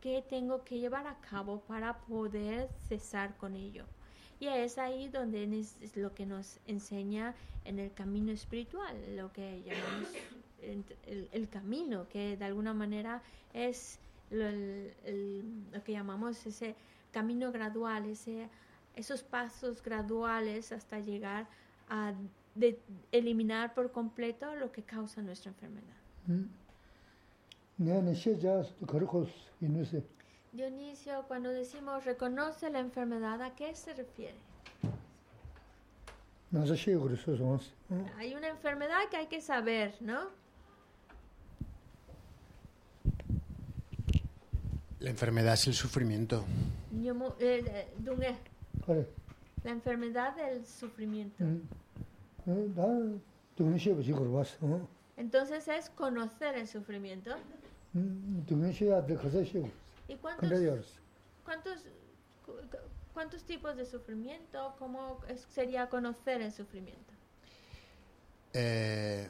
[0.01, 3.86] qué tengo que llevar a cabo para poder cesar con ello.
[4.39, 7.34] Y es ahí donde es lo que nos enseña
[7.66, 10.10] en el camino espiritual, lo que llamamos
[10.62, 13.22] el, camino, que de alguna manera
[13.53, 13.99] es
[14.30, 16.76] lo, lo que llamamos ese
[17.12, 18.47] camino gradual, ese,
[18.98, 21.48] esos pasos graduales hasta llegar
[21.89, 22.14] a
[23.12, 25.95] eliminar por completo lo que causa nuestra enfermedad.
[30.52, 34.36] Dionisio, cuando decimos reconoce la enfermedad, ¿a qué se refiere?
[38.18, 40.30] Hay una enfermedad que hay que saber, ¿no?
[45.00, 46.45] La enfermedad es el sufrimiento.
[47.39, 47.88] Eh, eh,
[49.64, 51.44] la enfermedad del sufrimiento.
[55.18, 57.36] Entonces es conocer el sufrimiento.
[60.08, 61.84] ¿Y cuántos,
[63.14, 64.76] cuántos, tipos de sufrimiento?
[64.80, 65.20] ¿Cómo
[65.50, 67.14] sería conocer el sufrimiento?
[68.54, 69.30] Eh,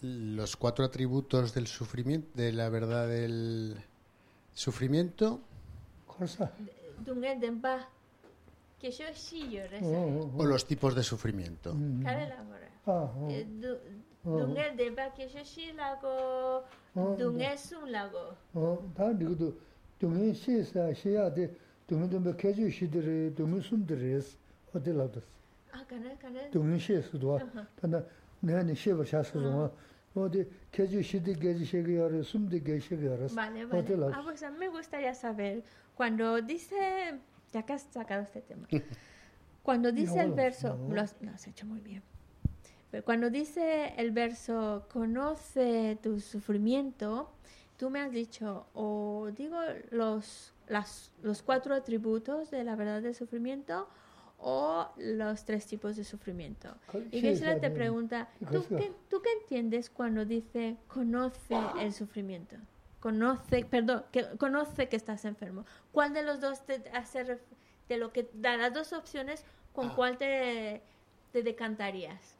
[0.00, 3.76] los cuatro atributos del sufrimiento, de la verdad del
[4.54, 5.40] sufrimiento.
[10.36, 11.74] O los tipos de sufrimiento.
[33.34, 33.80] Vale, vale.
[34.14, 35.62] Ah, pues a mí me gustaría saber,
[35.94, 37.18] cuando dice
[37.52, 38.66] ya que has sacado este tema,
[39.62, 40.94] cuando dice el verso, no.
[40.94, 42.02] lo has, lo has hecho muy bien,
[42.90, 47.30] pero cuando dice el verso, conoce tu sufrimiento,
[47.76, 49.58] tú me has dicho, o digo
[49.90, 53.88] los, las, los cuatro atributos de la verdad del sufrimiento,
[54.38, 56.74] o los tres tipos de sufrimiento.
[57.10, 62.56] Y Geshe-la te pregunta, ¿tú qué, ¿tú qué entiendes cuando dice conoce el sufrimiento?
[63.00, 65.64] conoce, perdón, que conoce que estás enfermo.
[65.92, 67.38] ¿Cuál de los dos te hace
[67.88, 70.82] de lo que da las dos opciones con cuál te,
[71.32, 72.36] te decantarías?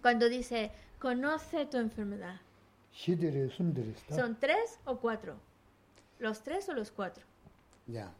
[0.00, 2.40] Cuando dice conoce tu enfermedad.
[4.14, 5.36] ¿Son tres o cuatro?
[6.18, 7.24] ¿Los tres o los cuatro?
[7.86, 8.12] Ya.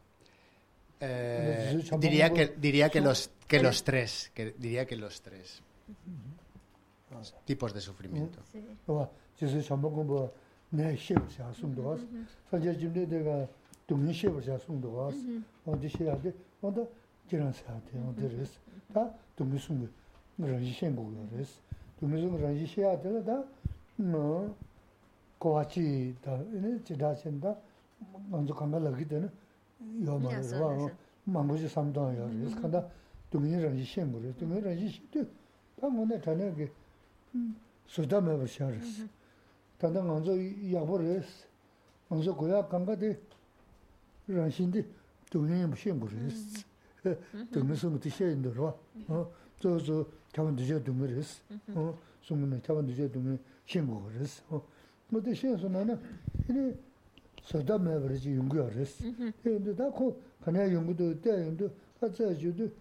[0.99, 5.61] Eh, diría que diría que los que los tres, que diría que los tres.
[7.45, 8.39] Tipos de sufrimiento.
[10.72, 12.04] 와 지수 전문공부 내 시험 자 숨도 와서
[12.50, 13.46] 사제 준비 내가
[13.86, 15.16] 동의 시험 자 숨도 와서
[15.66, 16.86] 어디 시야 돼 어디
[17.28, 18.44] 지난 사야 돼 어디를
[18.92, 19.88] 다 동의 숨
[20.36, 21.60] 그런 시험 보고 그랬어
[22.00, 24.56] 동의 숨 그런 시야 돼다뭐
[25.38, 27.56] 고아치 다 이제 지다신다
[28.28, 29.30] 먼저 가면을 되는
[29.80, 30.96] 요마를 미안해서, 와 미안해서.
[31.24, 32.86] 망고지 삼도야 그래서 간다
[33.30, 35.24] 동의 그런 시험 보래 동의 그런 시도
[35.80, 36.54] 방문에 전에
[37.86, 39.08] 수다메버 샤르스
[39.77, 41.45] tanda nganzo yagbo res,
[42.09, 43.19] nganzo goya kanga de
[44.27, 44.85] ranshin de
[45.31, 46.65] dungyan yambo shenbo res,
[47.03, 47.47] mm-hmm.
[47.51, 49.25] dungyan sunga di shen do rwa, mm-hmm.
[49.59, 51.93] zo zo kyawan duje dungyan res, mm-hmm.
[52.21, 54.41] sunga na kyawan duje dungyan shenbo res.
[55.09, 55.99] Mo de shen su nana,
[56.47, 56.73] ini
[57.43, 59.13] sada mayab reji yungu ya res, e,
[59.43, 61.69] yungu da ko kanya yungu do, da yungu
[61.99, 62.71] ka zaya ju do,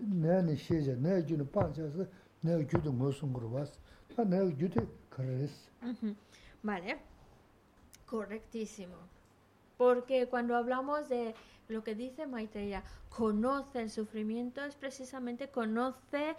[0.00, 2.06] naya ni sheja, naya ju ni pancha sa,
[2.40, 3.78] naya ju do ngo sunga rwas,
[4.16, 4.86] naya ju de
[6.62, 6.98] Vale,
[8.06, 8.96] correctísimo.
[9.76, 11.34] Porque cuando hablamos de
[11.68, 16.36] lo que dice Maitreya, conoce el sufrimiento, es precisamente conoce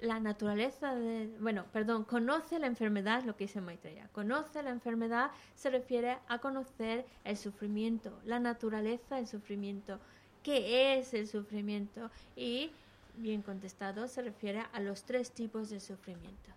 [0.00, 5.30] la naturaleza de, bueno, perdón, conoce la enfermedad, lo que dice Maitreya, conoce la enfermedad
[5.54, 10.00] se refiere a conocer el sufrimiento, la naturaleza del sufrimiento,
[10.42, 12.70] qué es el sufrimiento y,
[13.16, 16.50] bien contestado, se refiere a los tres tipos de sufrimiento.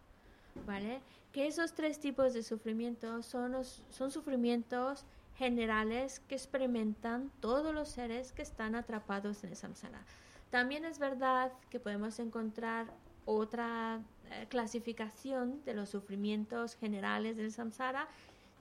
[0.66, 1.02] ¿Vale?
[1.32, 5.06] Que esos tres tipos de sufrimiento son, son sufrimientos
[5.38, 10.02] generales que experimentan todos los seres que están atrapados en el samsara.
[10.50, 12.88] También es verdad que podemos encontrar
[13.26, 14.00] otra
[14.32, 18.08] eh, clasificación de los sufrimientos generales del samsara,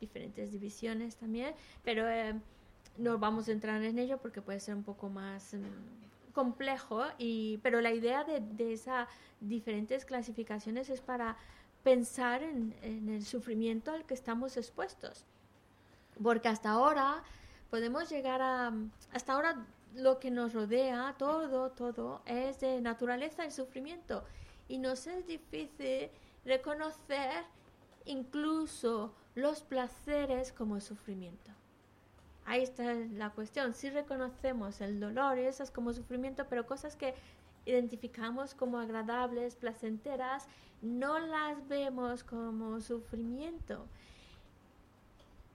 [0.00, 2.34] diferentes divisiones también, pero eh,
[2.98, 7.58] no vamos a entrar en ello porque puede ser un poco más mm, complejo, y,
[7.62, 9.08] pero la idea de, de esas
[9.40, 11.36] diferentes clasificaciones es para
[11.86, 15.24] pensar en, el sufrimiento al que estamos expuestos.
[16.20, 17.22] Porque hasta ahora
[17.70, 18.72] podemos llegar a...
[19.12, 19.64] Hasta ahora
[19.94, 24.24] lo que nos rodea, todo, todo, es de naturaleza el sufrimiento.
[24.66, 26.10] Y nos es difícil
[26.44, 27.44] reconocer
[28.04, 31.52] incluso los placeres como sufrimiento.
[32.46, 33.74] Ahí está la cuestión.
[33.74, 37.14] Si reconocemos el dolor y esas como sufrimiento, pero cosas que
[37.66, 40.48] identificamos como agradables, placenteras,
[40.80, 43.86] no las vemos como sufrimiento.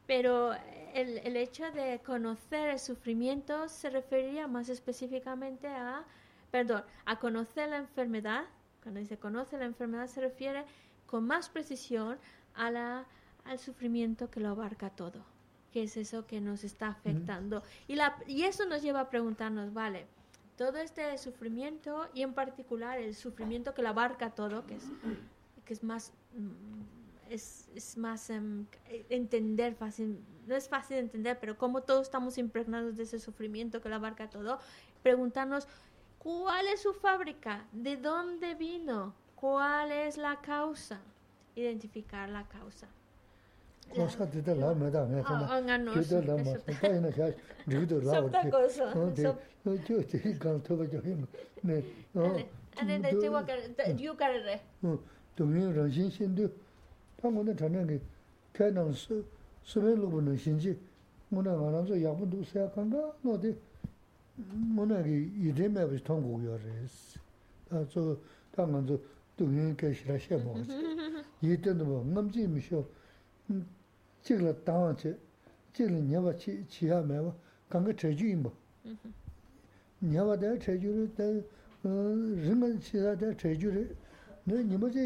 [0.05, 0.53] Pero
[0.93, 6.03] el, el hecho de conocer el sufrimiento se referiría más específicamente a,
[6.51, 8.43] perdón, a conocer la enfermedad.
[8.83, 10.65] Cuando dice conoce la enfermedad se refiere
[11.05, 12.17] con más precisión
[12.55, 13.05] a la,
[13.45, 15.23] al sufrimiento que lo abarca todo,
[15.71, 17.63] que es eso que nos está afectando.
[17.87, 20.07] Y, la, y eso nos lleva a preguntarnos, vale,
[20.61, 24.83] todo este sufrimiento y en particular el sufrimiento que lo abarca todo, que es,
[25.65, 28.67] que es más mm, es, es más em,
[29.09, 33.81] entender fácil, no es fácil de entender, pero como todos estamos impregnados de ese sufrimiento
[33.81, 34.59] que lo abarca todo,
[35.01, 35.67] preguntarnos
[36.19, 41.01] cuál es su fábrica, de dónde vino, cuál es la causa,
[41.55, 42.87] identificar la causa.
[43.93, 47.31] 고사 되다 라 메다 메카나 되다 라 메다 이나 샤
[47.67, 48.49] 리도 라 오티
[49.63, 51.15] 근데 저 제일 간토가 저기
[51.61, 51.83] 네
[52.77, 53.45] 안에 내 제가
[53.99, 54.61] 유카레
[55.35, 56.49] 동료 러신 신도
[57.21, 58.01] 방문은 전에 그
[58.53, 59.23] 태난스
[59.63, 60.77] 스벨로 보는 신지
[61.29, 63.55] 뭐나 말하면서 야부도 생각한가 너디
[64.35, 67.19] 뭐나 이름에 비슷 통고요레스
[67.69, 68.17] 아저
[68.55, 68.97] 당한저
[69.37, 70.73] 동료 계시라 셔 먹었어
[71.41, 72.83] 이때는 뭐 넘지 미셔
[74.21, 75.17] chikla tawa che,
[75.71, 77.35] chikla nyeba chiya mewa,
[77.67, 78.51] kanga cheju inba.
[79.99, 81.43] Nyeba daya cheju re, daya
[81.81, 81.89] uh,
[82.41, 83.95] ringa chisa daya cheju re,
[84.43, 84.99] nyeba che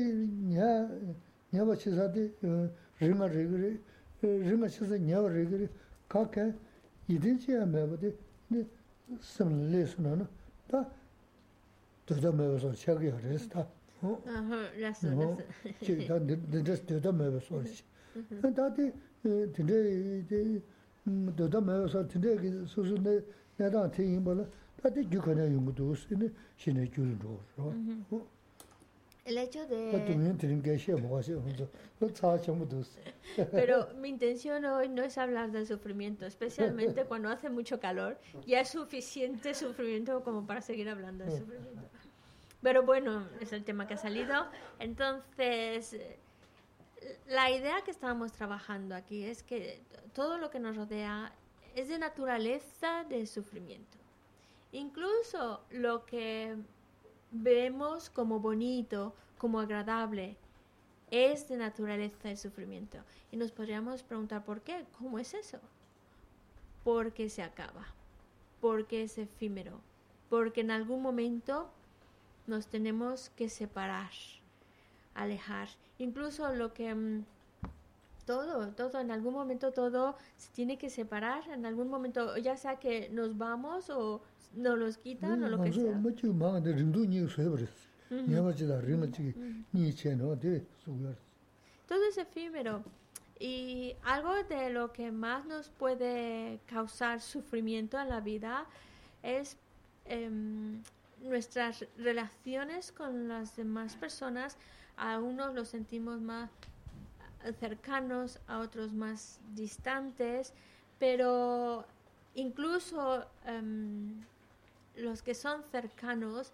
[1.49, 3.79] nyeba chisa daya uh, ringa rega re,
[4.21, 5.69] uh, ringa chisa nyeba rega re,
[6.07, 6.53] ka kaya
[7.07, 8.17] idin chiya mewa de,
[9.19, 10.29] samla le suna na,
[10.67, 10.89] ta
[12.05, 13.65] doda mewa son chakiya res ta.
[14.01, 15.07] Rasa, rasa.
[15.07, 15.37] Uh-huh.
[15.81, 16.19] Chikla
[16.87, 17.93] doda mewa son chakiya.
[18.54, 20.62] 다데 근데 이제
[21.36, 23.20] 도다 메버서 근데 그 소소네
[23.56, 24.48] 내가 대인 벌
[24.82, 28.40] 다데 주거나 용도 쓰네 신의 줄도 어
[29.30, 30.04] El hecho 그 de...
[30.06, 31.66] 동행 드림 게 시험 뭐가시 혼자
[31.98, 32.82] 그차 전부 도
[33.52, 38.18] Pero mi intención hoy no es hablar del sufrimiento, especialmente cuando hace mucho calor.
[38.46, 41.82] Ya es suficiente sufrimiento como para seguir hablando del sufrimiento.
[42.62, 44.46] Pero bueno, es el tema que ha salido.
[44.78, 46.18] Entonces, eh,
[47.27, 49.81] la idea que estábamos trabajando aquí es que
[50.13, 51.33] todo lo que nos rodea
[51.75, 53.97] es de naturaleza de sufrimiento.
[54.71, 56.55] Incluso lo que
[57.31, 60.37] vemos como bonito, como agradable,
[61.11, 62.97] es de naturaleza el sufrimiento.
[63.31, 65.59] Y nos podríamos preguntar por qué, ¿cómo es eso?
[66.83, 67.85] Porque se acaba,
[68.61, 69.81] porque es efímero,
[70.29, 71.69] porque en algún momento
[72.47, 74.11] nos tenemos que separar,
[75.13, 77.23] alejar incluso lo que mm,
[78.25, 82.77] todo, todo, en algún momento todo se tiene que separar, en algún momento, ya sea
[82.77, 84.21] que nos vamos o
[84.55, 85.91] nos los quitan o lo que sea.
[91.87, 92.83] Todo es efímero.
[93.39, 98.65] Y algo de lo que más nos puede causar sufrimiento en la vida
[99.23, 99.57] es
[100.05, 100.81] em,
[101.25, 104.57] nuestras relaciones con las demás personas.
[104.97, 106.49] A unos los sentimos más
[107.59, 110.53] cercanos, a otros más distantes,
[110.99, 111.85] pero
[112.33, 114.23] incluso em,
[114.95, 116.51] los que son cercanos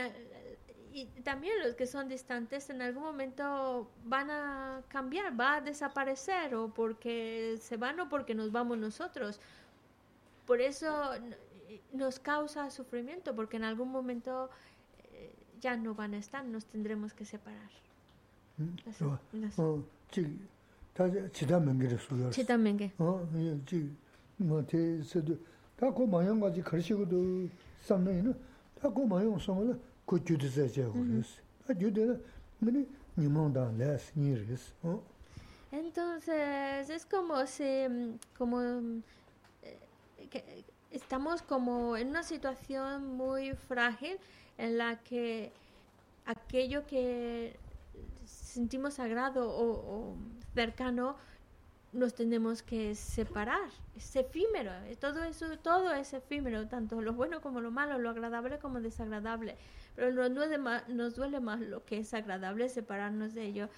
[0.00, 0.10] a-
[0.92, 6.54] y también los que son distantes en algún momento van a cambiar, va a desaparecer
[6.54, 9.40] o porque se van o porque nos vamos nosotros.
[10.46, 11.12] Por eso
[11.92, 14.50] nos causa sufrimiento porque en algún momento
[14.98, 17.70] eh, ya no van a estar, nos tendremos que separar.
[35.70, 38.60] Entonces es como si, mm, como
[39.62, 39.78] eh,
[40.30, 44.18] que, estamos como en una situación muy frágil
[44.58, 45.52] en la que
[46.26, 47.56] aquello que
[48.24, 50.16] sentimos sagrado o, o
[50.54, 51.16] cercano
[51.92, 53.68] nos tenemos que separar.
[53.96, 58.10] Es efímero, eh, todo eso, todo es efímero, tanto lo bueno como lo malo, lo
[58.10, 59.56] agradable como desagradable.
[59.94, 63.68] Pero nos duele más, nos duele más lo que es agradable separarnos de ello.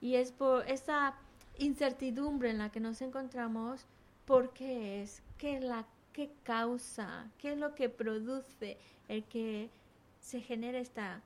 [0.00, 1.14] Y es por esa
[1.58, 3.86] incertidumbre en la que nos encontramos,
[4.24, 5.22] ¿por qué es?
[5.36, 5.84] ¿Qué es la
[6.14, 9.68] que causa, qué es lo que produce el que
[10.20, 11.20] se genere esta,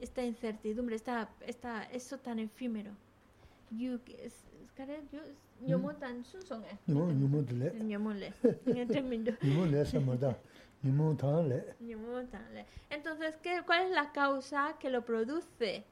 [0.00, 2.90] esta incertidumbre, esta, esta, eso tan efímero.
[12.90, 15.84] Entonces, ¿qué, ¿cuál es la causa que lo produce?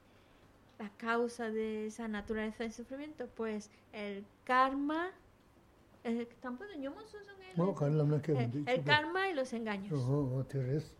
[0.79, 5.11] La causa de esa naturaleza del sufrimiento, pues el karma,
[6.05, 6.71] eh, tampoco
[7.50, 8.72] song eh, 뭐 갈람나 eh, 깨는데.
[8.72, 10.92] el karma y los engaños 어, 어, 테레스.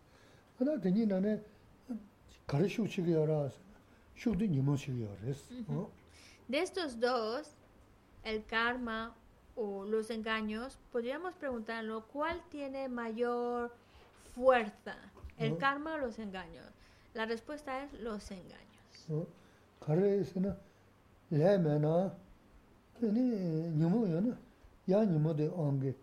[0.58, 1.42] 하나 되니 나네
[2.46, 3.50] 가르치고 치기 알아.
[4.16, 5.54] 쇼도 니몬 치기 알았어.
[5.68, 5.90] 어.
[6.48, 7.50] De estos dos,
[8.24, 9.14] el karma
[9.56, 13.74] o los engaños, podríamos preguntarlo, ¿cuál tiene mayor
[14.34, 14.94] fuerza?
[15.38, 15.58] ¿El Oh.
[15.58, 16.64] karma o los engaños?
[17.14, 18.64] La respuesta es los engaños.
[19.10, 19.26] 어.
[19.80, 20.56] 가르에서는
[21.30, 22.16] 레메나
[23.02, 24.36] 아니 니몬이나
[24.90, 25.94] 야 니몬데 온게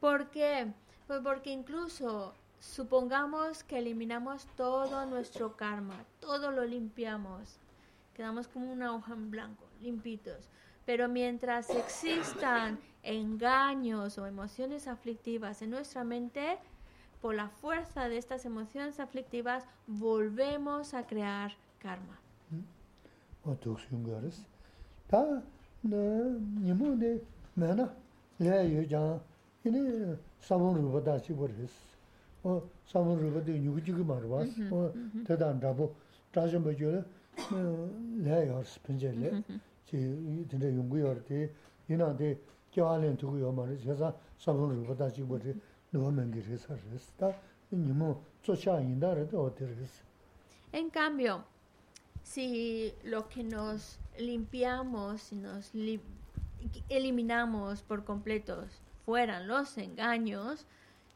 [0.00, 0.72] ¿Por qué?
[1.06, 7.58] Pues porque incluso supongamos que eliminamos todo nuestro karma, todo lo limpiamos,
[8.14, 10.50] quedamos como una hoja en blanco, limpitos.
[10.84, 16.58] Pero mientras existan engaños o emociones aflictivas en nuestra mente,
[17.20, 22.18] por la fuerza de estas emociones aflictivas volvemos a crear karma.
[25.10, 25.42] 어
[25.82, 27.22] nimu de
[27.54, 27.94] mena
[28.38, 29.20] le yu jang,
[29.64, 31.72] ini sabun rupa dashi boris.
[32.44, 34.92] O sabun rupa de yugu jigu marwas, o
[35.24, 35.90] tedan rabu,
[36.32, 37.04] chashan bajo le
[38.22, 39.42] le yors pinche le,
[39.84, 39.96] chi
[40.48, 41.50] tinte yungu yor de,
[41.88, 42.38] ina de
[42.70, 45.56] kiawa len tuku yor maris, yasa sabun rupa dashi boris,
[45.92, 47.32] nuwa mengi resa res, ta
[47.70, 50.02] nimu tsocha inda rada o de res.
[50.72, 51.44] En cambio,
[52.22, 56.00] si lo que nos limpiamos, si nos li-
[56.88, 58.66] eliminamos por completo
[59.04, 60.66] fueran los engaños,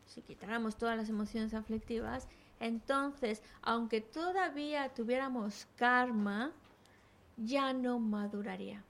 [0.06, 2.28] si quitáramos todas las emociones aflictivas,
[2.60, 6.52] entonces, aunque todavía tuviéramos karma,
[7.36, 8.82] ya no maduraría.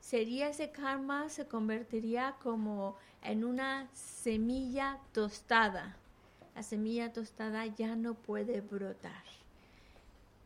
[0.00, 5.96] Sería ese karma, se convertiría como en una semilla tostada.
[6.54, 9.22] La semilla tostada ya no puede brotar.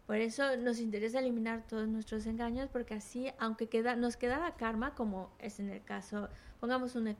[0.07, 4.95] Por eso nos interesa eliminar todos nuestros engaños, porque así, aunque queda, nos quedara karma,
[4.95, 6.29] como es en el caso,
[6.61, 7.17] pongamos un,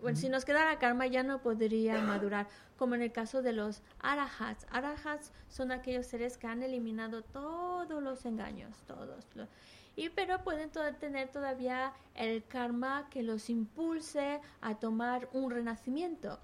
[0.00, 2.46] bueno, si nos quedara karma ya no podría madurar,
[2.76, 4.66] como en el caso de los arahats.
[4.70, 9.26] Arahats son aquellos seres que han eliminado todos los engaños, todos.
[9.34, 9.48] lo-
[9.96, 16.38] y pero pueden to- tener todavía el karma que los impulse a tomar un renacimiento.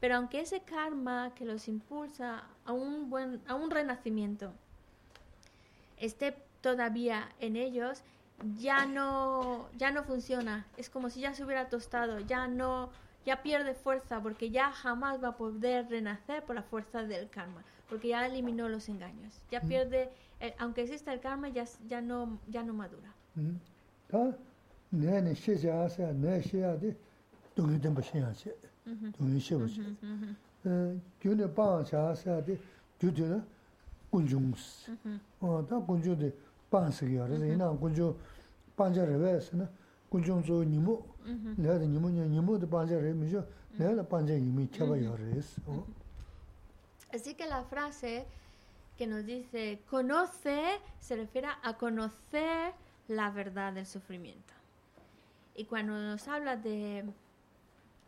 [0.00, 4.52] Pero aunque ese karma que los impulsa a un, buen, a un renacimiento
[6.04, 8.02] esté todavía en ellos,
[8.58, 10.66] ya no, ya no funciona.
[10.76, 12.90] Es como si ya se hubiera tostado, ya no,
[13.24, 17.62] ya pierde fuerza porque ya jamás va a poder renacer por la fuerza del karma,
[17.88, 19.40] porque ya eliminó los engaños.
[19.50, 23.12] Ya pierde, eh, aunque exista el karma, ya, ya, no, ya no madura.
[23.34, 23.56] Mm.
[28.86, 29.12] Uh -huh.
[29.66, 29.96] Uh -huh.
[30.02, 30.36] Uh -huh.
[34.13, 34.97] 군중스.
[35.39, 36.33] 어, 다 군주데
[36.69, 37.27] 방스기야.
[37.27, 38.17] 그래서 이나 군주
[38.75, 39.67] 방자르베스는
[40.09, 41.05] 군중조 니모
[41.57, 43.45] 내가 니모냐 니모도 방자르미죠.
[43.77, 45.61] 내가 방자 이미 쳐봐야레스.
[45.67, 45.85] 어.
[47.11, 48.27] Así que la frase
[48.95, 52.73] que nos dice conoce se refiere a conocer
[53.07, 54.53] la verdad del sufrimiento.
[55.55, 57.03] Y cuando nos habla de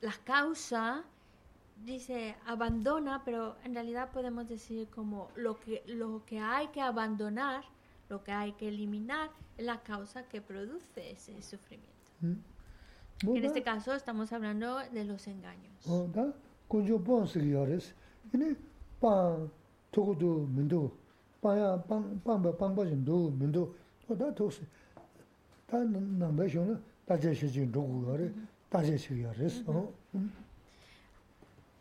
[0.01, 1.03] la causa,
[1.84, 7.64] dice abandona, pero en realidad podemos decir como lo que, lo que hay que abandonar,
[8.08, 11.94] lo que hay que eliminar, es la causa que produce ese sufrimiento.
[13.22, 15.86] En este caso estamos hablando de los engaños.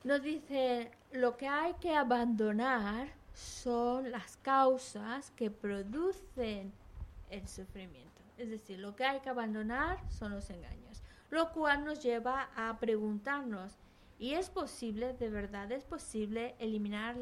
[0.06, 6.72] Nos dice, lo que hay que abandonar son las causas que producen
[7.32, 8.22] el sufrimiento.
[8.38, 11.02] Es decir, lo que hay que abandonar son los engaños.
[11.32, 13.80] Lo cual nos lleva a preguntarnos,
[14.20, 17.18] ¿y es posible, de verdad, es posible eliminar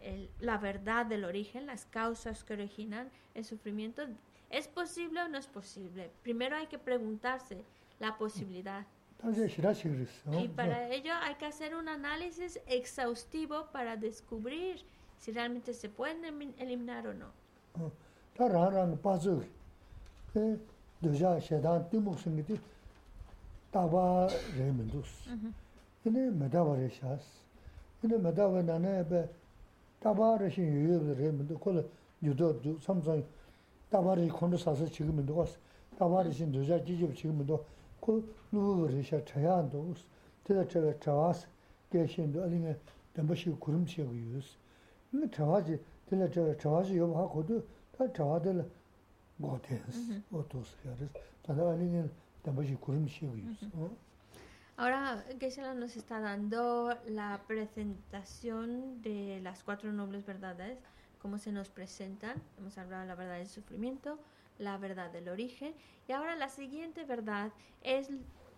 [0.00, 4.04] el- la verdad del origen, las causas que originan el sufrimiento?
[4.48, 6.12] ¿Es posible o no es posible?
[6.22, 7.64] Primero hay que preguntarse
[7.98, 8.86] la posibilidad.
[9.24, 14.82] Y para ello hay que hacer un análisis exhaustivo para descubrir
[15.18, 16.24] si realmente se pueden
[16.58, 17.30] eliminar o no.
[18.32, 19.34] Tā rā rā ngā pā tsū
[20.32, 20.42] kī,
[21.04, 22.56] dōjā shēdān tī mūk sīngi tī
[23.74, 24.04] tāwā
[24.56, 25.10] rē mī ndūs.
[26.04, 27.26] Yīne mēdāwā rē shās.
[28.00, 29.20] Yīne mēdāwā nā nē bē
[30.00, 31.84] tāwā rē shī yu yu rē mī ndū, kōla
[32.24, 33.20] yu dō dū, samsāng
[33.92, 35.58] tāwā rē khundu sāsā chī kī mī ndū kās,
[36.00, 37.60] tāwā rē shī dōjā jī jī chī kī mī ndū,
[38.01, 38.21] 서
[38.51, 38.87] 지금도 왔어.
[38.87, 39.93] 따바르신 도자 지집 지금도 콜 누르샤 차야도
[40.45, 41.47] 제가 제가 자와스
[41.91, 42.79] 계신도 아니면
[43.13, 44.57] 담바시 구름치고 유스.
[45.11, 47.65] 근데 자와지 들려 저 자와지 요 하고도
[47.97, 48.69] 다 자와들
[49.37, 50.21] 못해스.
[50.31, 51.09] 어떠스 야레스.
[51.43, 52.11] 다들 아니면
[52.43, 53.65] 담바시 구름치고 유스.
[53.73, 53.89] 어?
[54.79, 60.77] Ahora Geshe-la nos está dando la presentación de las cuatro nobles verdades,
[61.19, 62.39] cómo se nos presentan.
[62.59, 64.19] Hemos hablado de la verdad del sufrimiento,
[64.62, 65.74] la verdad del origen,
[66.08, 67.52] y ahora la siguiente verdad
[67.82, 68.08] es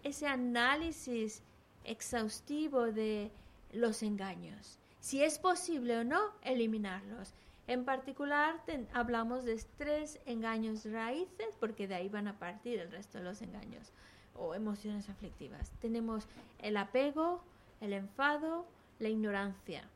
[0.03, 1.43] ese análisis
[1.85, 3.31] exhaustivo de
[3.73, 4.79] los engaños.
[5.01, 7.33] Si es posible o no eliminarlos.
[7.67, 13.19] En particular hablamos de tres engaños raíces, porque de ahí van a partir el resto
[13.19, 13.91] de los engaños
[14.37, 15.71] o emociones aflictivas.
[15.81, 16.27] Tenemos
[16.59, 17.43] el apego,
[17.81, 18.67] el enfado,
[18.99, 19.89] la ignorancia.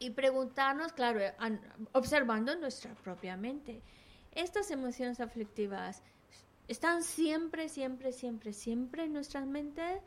[0.00, 1.60] Y preguntarnos, claro, an-
[1.92, 3.80] observando nuestra propia mente,
[4.34, 6.02] ¿estas emociones aflictivas
[6.68, 10.00] están siempre, siempre, siempre, siempre en nuestras mentes?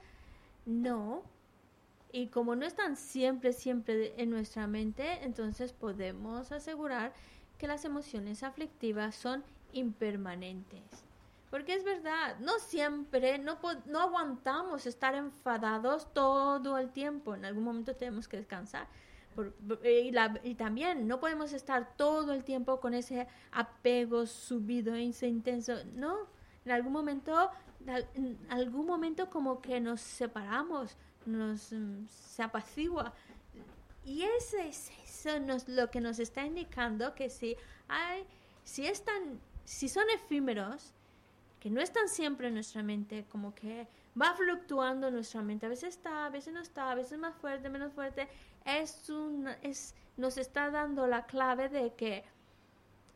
[0.66, 1.24] No.
[2.12, 7.14] Y como no están siempre, siempre en nuestra mente, entonces podemos asegurar
[7.58, 11.06] que las emociones aflictivas son impermanentes.
[11.50, 13.58] Porque es verdad, no siempre, no,
[14.02, 17.36] aguantamos estar enfadados todo el tiempo.
[17.36, 18.88] En algún momento tenemos que descansar.
[19.36, 24.26] Por- por- y, la- y también no podemos estar todo el tiempo con ese apego
[24.26, 25.76] subido, ese intenso.
[25.94, 26.16] No,
[26.66, 27.50] en algún momento,
[28.16, 33.14] en algún momento como que nos separamos, nos mm, se apacigua.
[34.06, 37.56] Y ese es eso nos, lo que nos está indicando que si
[37.88, 38.24] hay,
[38.64, 40.94] si están, si son efímeros,
[41.60, 43.88] que no están siempre en nuestra mente, como que
[44.20, 47.70] va fluctuando nuestra mente, a veces está, a veces no está, a veces más fuerte,
[47.70, 48.28] menos fuerte,
[48.66, 52.24] es un, es, nos está dando la clave de que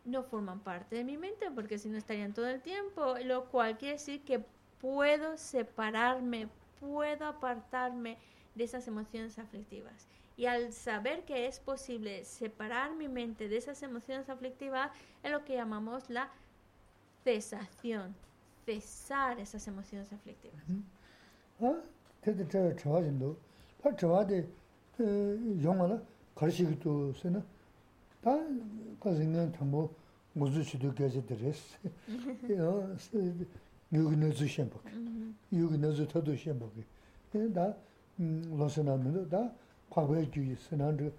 [0.06, 3.78] no forman parte de mi mente, porque si no estarían todo el tiempo, lo cual
[3.78, 4.44] quiere decir que
[4.80, 6.48] puedo separarme,
[6.80, 8.18] puedo apartarme
[8.56, 10.08] de esas emociones aflictivas.
[10.38, 14.90] Y al saber que es posible separar mi mente de esas emociones aflictivas,
[15.22, 16.30] es lo que llamamos la
[17.24, 18.16] cesación,
[18.66, 20.64] cesar esas emociones aflictivas.
[21.60, 21.76] 아,
[24.99, 26.03] 대대 저 저와진도 다 저와데 어 용하나
[26.35, 27.43] 가르치기도 쓰나
[28.23, 28.31] 다
[29.01, 29.91] 가지는 정보
[30.35, 31.79] 무즈치도 계제드레스
[32.61, 32.97] 어
[33.93, 34.83] 유그네즈 셴복
[35.53, 36.73] 유그네즈 터도 셴복
[37.55, 37.75] 다
[38.19, 39.53] losena mendo da
[39.91, 41.13] pabwe ju senan de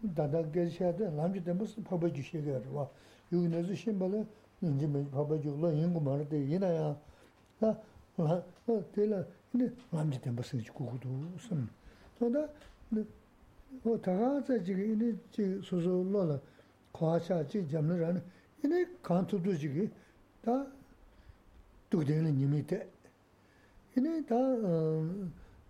[0.00, 2.88] da da ge sha de lam ji de mus pabwe ju she ge wa
[3.30, 4.26] yu ne zu shin ba le
[4.58, 6.94] nin ji me pabwe ju lo yin gu ma de yin ya
[7.58, 7.80] da
[8.16, 8.44] la
[8.92, 11.68] de la ne lam ji de mus ji gu gu du sun
[12.18, 12.46] so da
[12.88, 13.25] ne o ta ga za ji ge
[13.84, 16.40] ne ji so so lo la
[16.92, 18.22] kwa cha ji jam ne ran
[18.62, 19.90] ne kan tu du ji ge
[20.42, 20.66] da
[21.88, 22.86] du de ne ni me de
[23.94, 24.38] ine da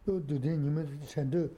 [0.05, 1.49] 또 두데 님의 전도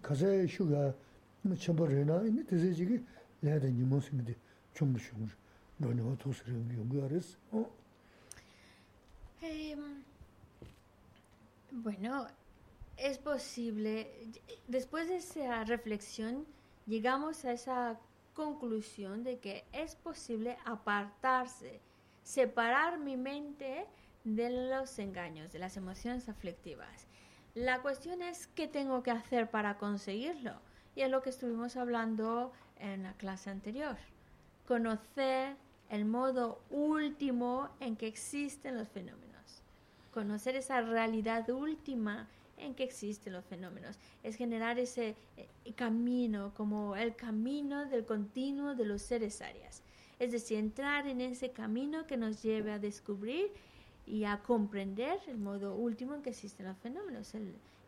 [0.00, 0.94] 가서 슈가
[1.42, 3.02] 뭐 첨버려나 ine 되게 지기
[3.40, 4.34] 내가 님은 생각이
[4.72, 5.28] 좀 무슨
[5.78, 7.36] 너네 어떻게 연구하랬어?
[7.50, 7.66] 어?
[9.42, 10.04] Em,
[11.82, 12.26] bueno,
[13.01, 14.11] es posible.
[14.67, 16.45] Después de esa reflexión,
[16.85, 17.99] llegamos a esa
[18.33, 21.81] conclusión de que es posible apartarse,
[22.23, 23.87] separar mi mente
[24.23, 27.07] de los engaños, de las emociones aflictivas.
[27.55, 30.53] La cuestión es qué tengo que hacer para conseguirlo.
[30.95, 33.97] Y es lo que estuvimos hablando en la clase anterior.
[34.67, 35.55] Conocer
[35.89, 39.63] el modo último en que existen los fenómenos.
[40.13, 42.29] Conocer esa realidad última
[42.61, 43.97] en que existen los fenómenos.
[44.23, 49.83] Es generar ese eh, camino, como el camino del continuo de los seres áreas.
[50.19, 53.51] Es decir, entrar en ese camino que nos lleve a descubrir
[54.05, 57.33] y a comprender el modo último en que existen los fenómenos.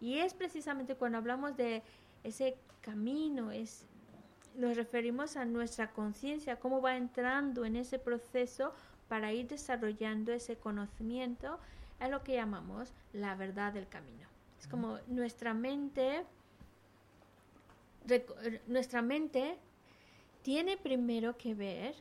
[0.02, 1.84] Y es precisamente cuando hablamos de
[2.24, 3.86] ese camino, es,
[4.56, 8.74] nos referimos a nuestra conciencia, cómo va entrando en ese proceso
[9.08, 11.60] para ir desarrollando ese conocimiento,
[12.00, 14.33] es lo que llamamos la verdad del camino.
[14.64, 16.24] Es como nuestra mente,
[18.08, 19.58] eh, nuestra mente
[20.42, 21.96] tiene primero que ver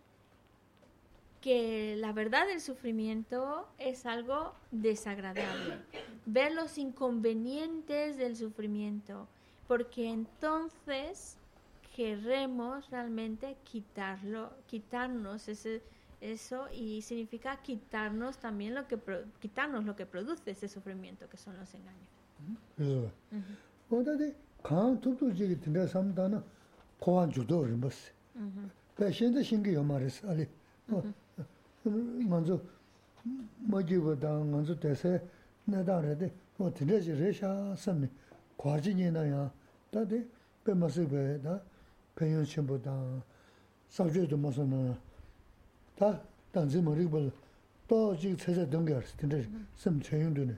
[1.41, 5.79] que la verdad del sufrimiento es algo desagradable.
[6.27, 9.27] Ver los inconvenientes del sufrimiento,
[9.67, 11.39] porque entonces
[11.97, 15.83] queremos realmente quitarlo, quitarnos ese,
[16.21, 19.01] eso y significa quitarnos también lo que
[19.41, 22.22] quitarnos lo que produce ese sufrimiento que son los engaños.
[22.76, 23.10] 그래서
[23.90, 26.44] 어다데 강 톱도 지기 된다 삼다나
[27.00, 28.12] 고안 주도 림버스.
[28.96, 30.48] 배신의 신기 요 말이스 알리.
[30.90, 31.04] 어.
[32.28, 32.60] 먼저
[33.60, 35.22] 뭐지보다 먼저 대세
[35.66, 38.10] 내다래데 뭐 드레지 레샤 섬니
[38.58, 39.52] 과진이나야
[39.92, 40.26] 다데
[40.64, 41.62] 배마스베다
[42.16, 43.24] 배연신보다
[43.90, 44.98] 사주도 무슨나
[45.96, 46.22] 다
[46.52, 47.32] 단지 머리볼
[47.88, 50.58] 또 지금 세세 등결스 근데 섬 최용도네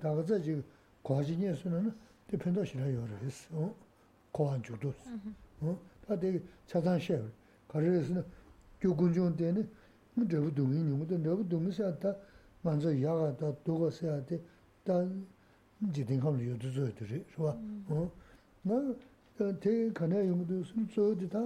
[0.00, 0.64] 다가 저 지금
[1.02, 1.92] 과진이에서는
[2.28, 3.74] 대편도 싫어요 그랬어 어
[4.32, 4.92] 고안 주도
[5.60, 7.30] 어 다데 차단셰
[7.68, 8.24] 가르에서는
[8.80, 9.68] 교군종 때는
[10.14, 12.14] 뭐 저거 동이 님도 저거 동이서다
[12.62, 15.06] 먼저 야가다 두고 써야 돼다
[15.92, 17.56] 지딩하면 요도 줘야 돼 좋아
[18.64, 18.94] 어나
[19.60, 21.38] 대 가나 용도 순 줘도 다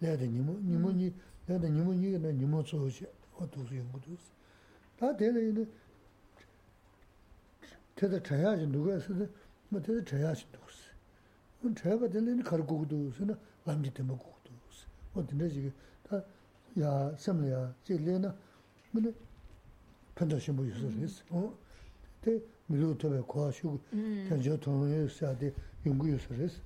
[0.00, 1.12] 내야 돼 님은 님은이
[1.46, 3.06] 내가 님은 이게 나 님은 줘지
[3.36, 4.00] 어떻게 용도
[4.98, 5.68] 다 되는
[8.09, 9.29] teta chaya chi nukaya sada,
[9.69, 10.89] ma teta chaya chi nukusi.
[11.61, 14.85] Un chaya ka tena ini kar kukudu usi na lamji tema kukudu usi.
[15.13, 16.23] O tena chigi, ta
[16.73, 18.35] ya samla ya, chigi le na,
[18.91, 19.13] mene
[20.13, 21.23] penda shimbo yusa resi.
[22.19, 24.27] Te milu tobe kuwa shugu, mm.
[24.27, 26.59] tenja tono yusa ade yungu yusa resi.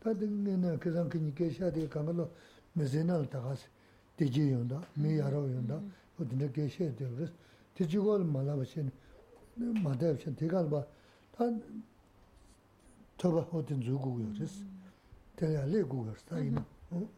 [0.00, 2.30] Ta tingi na kizan kinyi kesha ade kangalo
[2.74, 3.68] mezena al tagasi,
[4.16, 5.92] deji yonda, mi yaraw yonda, mm.
[6.18, 7.32] o tena kesha ade resi.
[7.74, 8.90] Te chigol malaba chini,
[9.55, 11.51] 마대없이 대갈 봐다
[13.17, 14.63] 저봐 어딘 주고요 그래서
[15.35, 17.09] 대야 레고가 스타이나 어?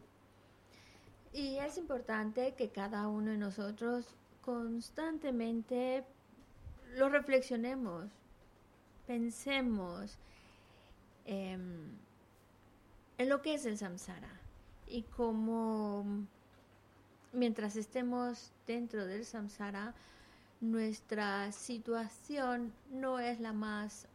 [1.32, 4.04] Y es importante que cada uno de nosotros
[4.40, 6.04] constantemente
[6.96, 8.10] lo reflexionemos,
[9.06, 10.18] pensemos
[11.24, 11.88] em,
[13.18, 14.40] en lo que es el samsara
[14.88, 16.04] y cómo
[17.32, 19.94] mientras estemos dentro del samsara,
[20.71, 24.07] nuestra situación no es la más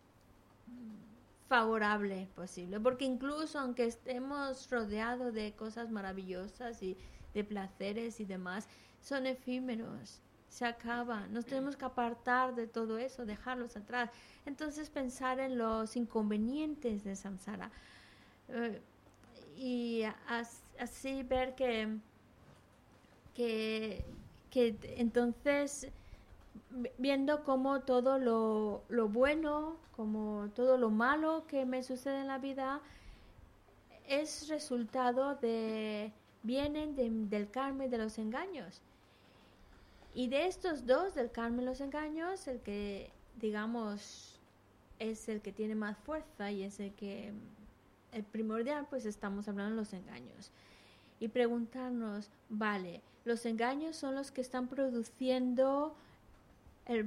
[1.49, 6.97] favorable posible, porque incluso aunque estemos rodeados de cosas maravillosas y
[7.35, 8.69] de placeres y demás,
[9.01, 14.11] son efímeros, se acaban, nos tenemos que apartar de todo eso, dejarlos atrás.
[14.47, 17.71] Entonces pensar en los inconvenientes de samsara
[18.49, 18.81] eh,
[19.57, 21.99] y as- así ver que,
[23.35, 24.05] que,
[24.97, 25.89] entonces
[26.99, 32.39] viendo cómo todo lo, lo bueno, como todo lo malo que me sucede en la
[32.39, 32.81] vida
[34.07, 36.13] es resultado de
[36.43, 38.81] vienen de- del karma y de los engaños.
[40.15, 44.41] Y de estos dos, del karma y los engaños, el que, digamos,
[44.99, 47.33] es el que tiene más fuerza y es el que
[48.13, 50.51] el primordial, pues estamos hablando de los engaños.
[51.21, 55.95] Y preguntarnos, vale, los engaños son los que están produciendo
[56.91, 57.07] el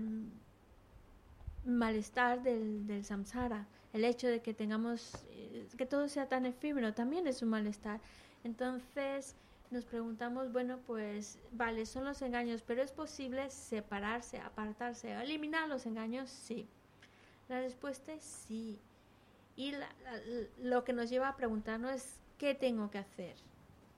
[1.65, 3.68] malestar del, del samsara.
[3.93, 7.99] El hecho de que tengamos, eh, que todo sea tan efímero, también es un malestar.
[8.43, 9.35] Entonces
[9.72, 15.85] nos preguntamos, bueno, pues vale, son los engaños, pero ¿es posible separarse, apartarse, eliminar los
[15.85, 16.30] engaños?
[16.30, 16.68] Sí.
[17.49, 18.80] La respuesta es sí.
[19.55, 23.35] Y la- la- lo que nos lleva a preguntarnos es, ¿qué tengo que hacer?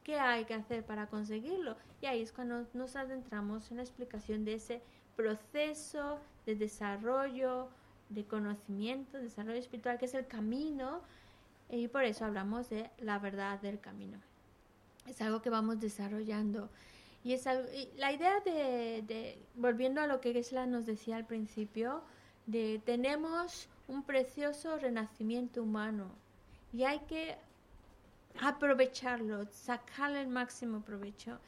[0.03, 1.78] ¿Qué hay que hacer para conseguirlo?
[2.02, 4.82] Y ahí es cuando nos adentramos en la explicación de ese
[5.16, 7.70] proceso de desarrollo,
[8.10, 11.02] de conocimiento, desarrollo espiritual, que es el camino,
[11.70, 14.20] y por eso hablamos de la verdad del camino.
[15.08, 16.70] Es algo que vamos desarrollando.
[17.24, 17.46] Y, es
[17.98, 22.04] la idea de, de- volviendo a lo que Gesla nos decía al principio,
[22.46, 26.12] de tenemos un precioso renacimiento humano
[26.72, 27.36] y hay que
[28.42, 31.40] aprovecharlo, sacarle el máximo provecho.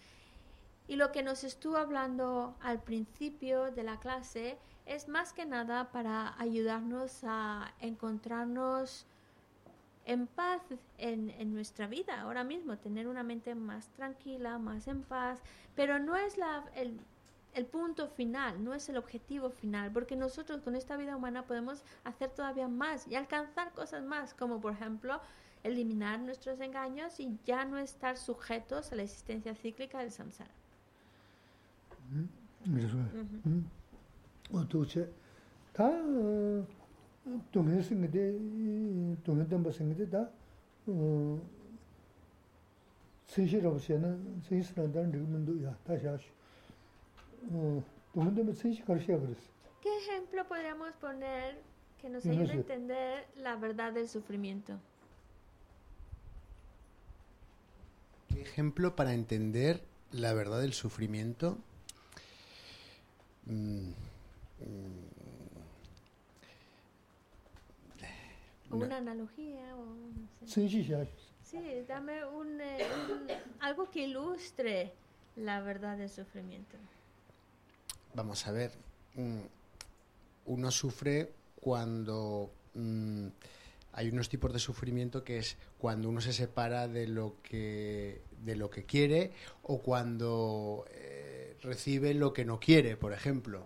[0.88, 5.92] Y lo que nos estuvo hablando al principio de la clase es más que nada
[5.92, 9.06] para ayudarnos a encontrarnos
[10.06, 10.62] en paz
[10.98, 15.42] en, nuestra vida ahora mismo, tener una mente más tranquila, más en paz,
[15.76, 16.64] pero no es la,
[17.54, 21.84] el punto final, no es el objetivo final, porque nosotros con esta vida humana podemos
[22.06, 25.20] hacer todavía más y alcanzar cosas más, como por ejemplo
[25.64, 30.52] eliminar nuestros engaños y ya no estar sujetos a la existencia cíclica del samsara.
[49.82, 51.62] ¿Qué ejemplo podríamos poner
[52.02, 54.80] que nos ayude a entender la verdad del sufrimiento?
[58.58, 61.58] ejemplo para entender la verdad del sufrimiento
[63.48, 63.92] Mm,
[64.60, 65.08] mm,
[68.72, 70.48] una, analogía o no sé.
[70.48, 70.94] sí, sí, sí.
[71.44, 72.60] sí, dame eh, un,
[73.62, 74.94] algo que ilustre
[75.38, 76.78] la verdad del sufrimiento.
[78.14, 78.72] Vamos a ver,
[79.16, 79.42] mm,
[80.48, 83.28] uno sufre cuando mm,
[83.94, 88.56] hay unos tipos de sufrimiento que es cuando uno se separa de lo que de
[88.56, 89.32] lo que quiere
[89.64, 93.66] o cuando eh, recibe lo que no quiere, por ejemplo.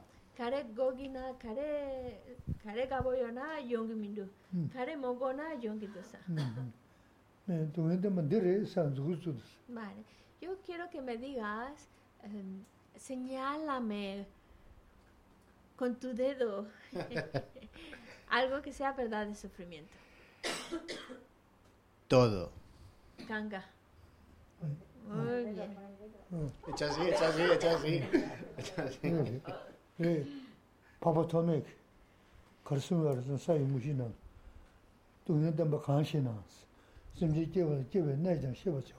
[9.67, 10.03] Vale.
[10.41, 11.87] Yo quiero que me digas,
[12.23, 12.63] em,
[12.95, 14.25] señálame
[15.75, 16.67] con tu dedo
[18.29, 19.95] algo que sea verdad de sufrimiento.
[22.07, 22.51] Todo.
[23.27, 23.65] Ganga.
[25.10, 25.76] Muy bien.
[26.68, 28.02] Echa así, echa así, echa así.
[28.58, 28.98] Echa así.
[29.02, 29.40] 네.
[29.98, 30.26] 네.
[31.00, 31.62] 파파 토메
[32.64, 34.08] 가르스면 가르스 사이 무시나.
[35.24, 36.34] 동네 담바 간시나.
[37.14, 38.94] 심지 깨버 깨버 내장 셔버죠.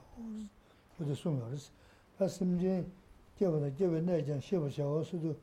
[0.96, 1.70] 그저 손 가르스.
[2.18, 2.84] 아 심지
[3.38, 5.04] 깨버나 깨버 내장 셔버죠.
[5.04, 5.36] 수도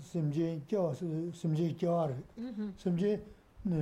[0.00, 2.14] 심지 깨워서 심지 깨와르.
[2.38, 2.72] Ujú.
[2.76, 3.20] 심지
[3.64, 3.76] 네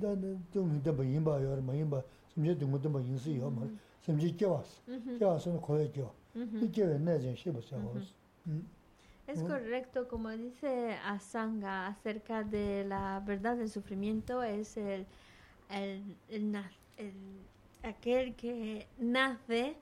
[0.00, 1.56] 나는 좀 담바 임바요.
[1.62, 2.00] 뭐 임바
[2.32, 3.50] 심지 동네 담바 인수요.
[3.50, 3.68] 뭐
[4.02, 4.82] 심지 깨왔어.
[4.88, 5.18] Ujú.
[5.18, 6.14] 깨와서는 거에 깨워.
[6.34, 6.58] Ujú.
[6.64, 7.76] 이 깨버 내장 셔버죠.
[8.46, 8.68] 음.
[9.26, 9.46] Es Mm.
[9.48, 15.06] correcto, como dice Asanga acerca de la verdad del sufrimiento, es el,
[15.70, 17.40] el, el na- el-
[17.82, 19.76] aquel que nace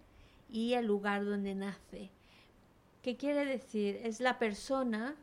[0.49, 2.11] y el lugar donde nace.
[3.03, 3.99] ¿Qué quiere decir?
[4.05, 5.17] Es la persona,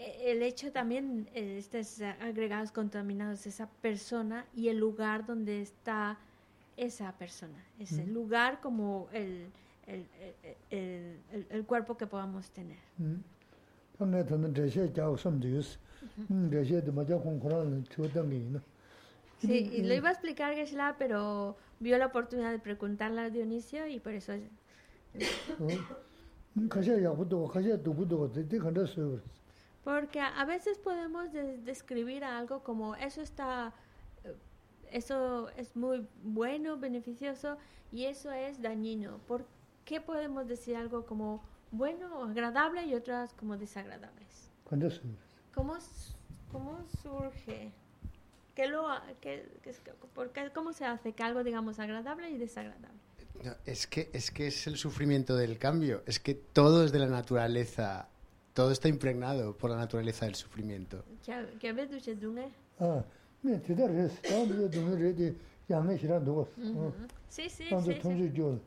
[0.00, 6.18] e- el hecho también, eh, estos agregados contaminados, esa persona y el lugar donde está
[6.79, 9.49] esa persona, es el lugar como el,
[9.87, 10.05] el,
[10.69, 12.77] el, el cuerpo que podamos tener.
[19.39, 23.87] Sí, y lo iba a explicar Geshe-la, pero vio la oportunidad de preguntarla a Dionisio
[23.87, 24.33] y por eso...
[29.83, 33.73] Porque a veces podemos describir algo como eso está
[34.91, 37.57] eso es muy bueno, beneficioso
[37.91, 39.19] y eso es dañino.
[39.27, 39.45] ¿Por
[39.85, 44.51] qué podemos decir algo como bueno o agradable y otras como desagradables?
[44.63, 45.07] ¿Cuándo surge?
[45.53, 45.77] ¿Cómo,
[46.51, 47.71] cómo surge?
[48.55, 48.87] ¿Qué lo,
[49.21, 52.99] qué, qué, ¿Cómo se hace que algo digamos agradable y desagradable?
[53.65, 57.07] Es, que, es que es el sufrimiento del cambio, es que todo es de la
[57.07, 58.09] naturaleza,
[58.53, 61.05] todo está impregnado por la naturaleza del sufrimiento.
[61.25, 61.89] ¿Qué, qué ves,
[62.79, 63.03] Ah,
[63.42, 64.04] che dung e?
[64.04, 64.22] 아, 네, 대단했어.
[64.22, 65.36] 다음에 좀 이래도
[65.70, 66.46] 양에 싫어 누워.
[66.58, 66.92] 어.
[67.28, 68.00] Sí, sí, 나도 sí, sí.
[68.00, 68.58] 통제 줘.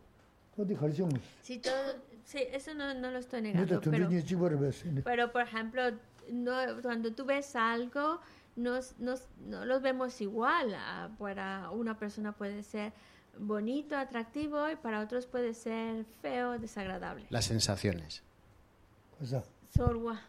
[0.57, 1.19] 어디 가르쳐 못.
[1.41, 4.85] Sí, todo, sí, eso no, no lo estoy 내가 negando, pero, 통제니 집어를 봤어.
[5.03, 5.91] pero por ejemplo,
[6.31, 8.19] no, cuando tú ves algo,
[8.55, 10.73] no, es- no, es- no los vemos igual.
[10.75, 12.91] Ah, Para una persona puede ser
[13.39, 17.25] bonito, atractivo, y para otros puede ser feo, desagradable.
[17.29, 18.23] Las sensaciones.
[19.17, 19.43] 그래서
[19.75, 20.19] Sorwa.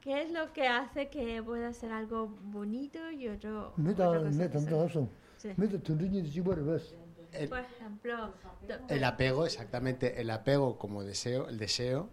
[0.00, 3.74] ¿Qué es lo que hace que pueda ser algo bonito y otro?
[3.76, 4.58] Meta, meta,
[7.32, 8.32] el, Por ejemplo,
[8.88, 12.08] el apego, exactamente, el apego como deseo, el deseo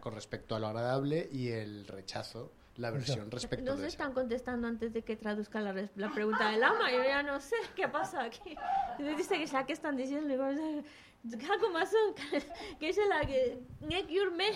[0.00, 4.12] con respecto a lo agradable y el rechazo, la versión respecto a No se están
[4.12, 7.86] contestando antes de que traduzca la, la pregunta del ama, yo ya no sé qué
[7.88, 8.56] pasa aquí.
[8.98, 10.34] Dice que ya que están diciendo,
[11.40, 13.56] 過去まっすぐけしゃらげ
[13.86, 14.52] ねきゅるめ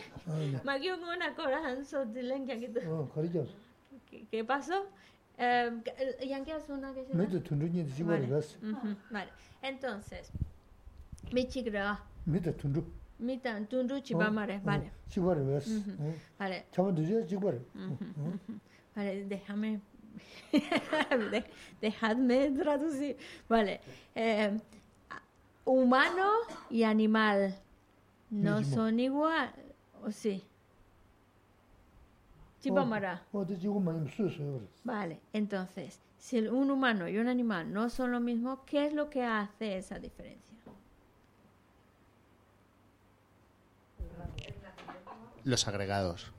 [0.64, 3.42] まぎょごなこらはんそじれんきゃけどうんこれじゃ
[4.30, 4.86] ¿Qué pasó?
[5.36, 5.70] Eh,
[6.26, 6.50] ¿Yankee
[6.94, 7.12] que se?
[8.74, 8.96] Ah.
[9.10, 9.28] Vale.
[9.62, 10.32] Entonces,
[11.32, 12.00] Michigra.
[12.26, 12.84] Mita Tundru.
[13.18, 14.90] Mita Tundru Chibamare, vale.
[16.38, 16.64] Vale.
[18.96, 19.80] Vale, déjame.
[21.80, 23.16] Dejadme traducir.
[23.48, 23.80] Vale
[25.68, 26.30] humano
[26.70, 27.54] y animal
[28.30, 29.52] no son igual,
[30.02, 30.44] ¿o sí?
[32.60, 33.22] Chipamara.
[34.84, 39.10] Vale, entonces, si un humano y un animal no son lo mismo, ¿qué es lo
[39.10, 40.58] que hace esa diferencia?
[45.44, 46.32] Los agregados.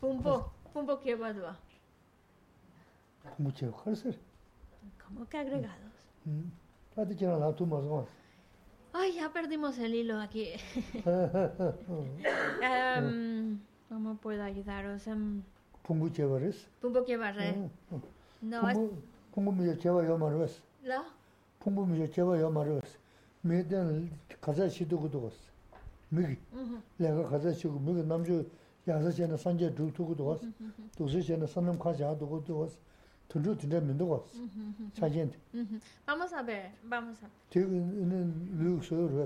[0.00, 1.58] Pumpo, pumpo que va.
[5.04, 5.92] ¿Cómo que agregados?
[8.98, 10.48] Ay, ya perdimos el hilo aquí.
[11.04, 11.10] um,
[13.90, 15.06] ¿Cómo puedo ayudaros?
[15.06, 15.42] Um,
[15.82, 16.66] ¿Pumbu llevares?
[16.80, 17.54] ¿Pumbu llevares?
[17.56, 18.00] Mm, mm.
[18.42, 18.62] No,
[19.34, 20.62] ¿Pumbu me lleva yo marues?
[20.82, 21.04] ¿La?
[21.58, 22.98] ¿Pumbu me lleva yo marues?
[23.42, 24.10] Me den
[24.40, 25.30] casa chido que tuvo.
[26.10, 26.38] Migi.
[26.98, 28.46] Lega casa chido, migi namjo
[28.86, 30.40] yasa chena sanje dhuk tuku tuwas.
[30.96, 32.78] Dukse chena sanam kaja dhuku tuwas.
[36.06, 37.34] Vamos a ver, vamos a ver.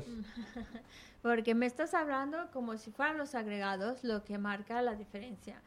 [1.22, 5.60] Porque me estás hablando como si fueran los agregados lo que marca la diferencia.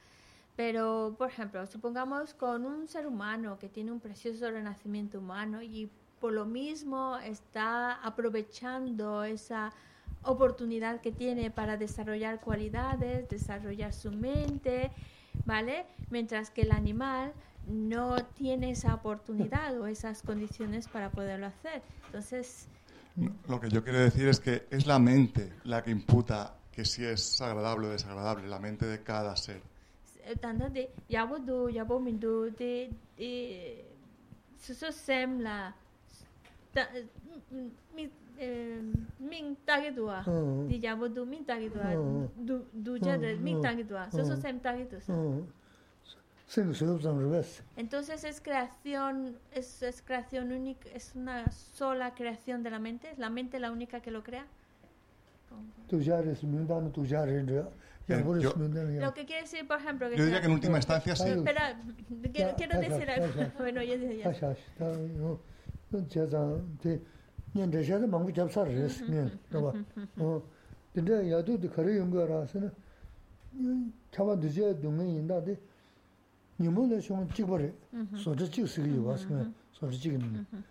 [0.55, 5.89] Pero, por ejemplo, supongamos con un ser humano que tiene un precioso renacimiento humano y
[6.19, 9.73] por lo mismo está aprovechando esa
[10.23, 14.91] oportunidad que tiene para desarrollar cualidades, desarrollar su mente,
[15.45, 15.85] ¿vale?
[16.09, 17.33] Mientras que el animal
[17.67, 21.81] no tiene esa oportunidad o esas condiciones para poderlo hacer.
[22.07, 22.67] Entonces...
[23.47, 27.05] Lo que yo quiero decir es que es la mente la que imputa que si
[27.05, 29.61] es agradable o desagradable, la mente de cada ser.
[30.25, 33.85] Eh, Tanda de yabo do yabo min do de de eh,
[34.57, 35.75] suso sem la
[36.75, 37.05] eh,
[37.93, 38.09] min
[38.39, 38.93] mm.
[39.19, 40.81] min tagi dua de mm.
[40.81, 41.91] yabo do min tagi dua
[42.37, 43.61] du du ja de min mm.
[43.61, 45.01] tagi dua suso sem tagi dua
[47.77, 53.29] entonces es creación, es, es creación única, es una sola creación de la mente, la
[53.29, 54.45] mente la única que lo crea.
[59.01, 61.23] Lo que quiere decir, por ejemplo, que en última instancia sí.
[76.59, 78.17] nimu le shung chikpare, mm-hmm.
[78.17, 79.53] socha chik siki yuwa sikme, mm-hmm.
[79.71, 80.37] socha chik nini.
[80.39, 80.63] Mm-hmm.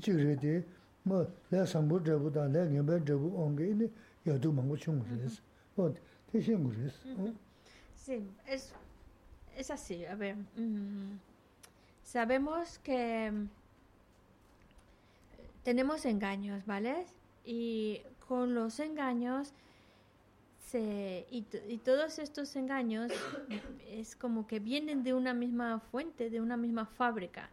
[0.00, 0.64] 지그레데
[1.02, 3.88] 뭐내 상보다보다 내 녀배저부 온게
[4.26, 5.40] 여도 망고 충분했어.
[5.76, 5.94] 어,
[6.30, 7.08] 대신 그랬어.
[7.16, 7.34] 어?
[7.96, 8.72] Sí, es,
[9.56, 10.04] es así.
[10.06, 11.18] A ver, mm,
[12.02, 13.48] sabemos que mm,
[15.63, 17.05] tenemos engaños, ¿vale?
[17.45, 19.53] Y con los engaños,
[20.59, 23.11] se, y, y todos estos engaños
[23.89, 27.49] es como que vienen de una misma fuente, de una misma fábrica.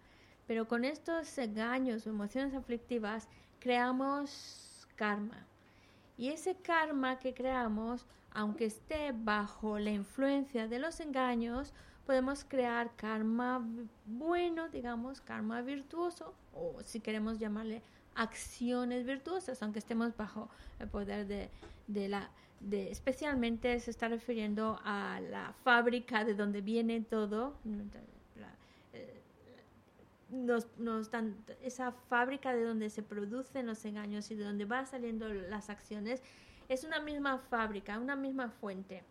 [0.46, 3.28] Pero con estos engaños o emociones aflictivas
[3.60, 5.46] creamos karma.
[6.18, 11.72] Y ese karma que creamos, aunque esté bajo la influencia de los engaños,
[12.04, 13.64] podemos crear karma
[14.04, 17.82] bueno, digamos, karma virtuoso, o si queremos llamarle
[18.22, 20.48] acciones virtuosas, aunque estemos bajo
[20.78, 21.50] el poder de,
[21.86, 22.30] de la...
[22.60, 27.54] De, especialmente se está refiriendo a la fábrica de donde viene todo,
[28.36, 28.54] la-
[28.92, 29.18] eh,
[30.28, 31.08] nos, nos
[31.62, 36.22] esa fábrica de donde se producen los engaños y de donde van saliendo las acciones,
[36.68, 39.04] es una misma fábrica, una misma fuente,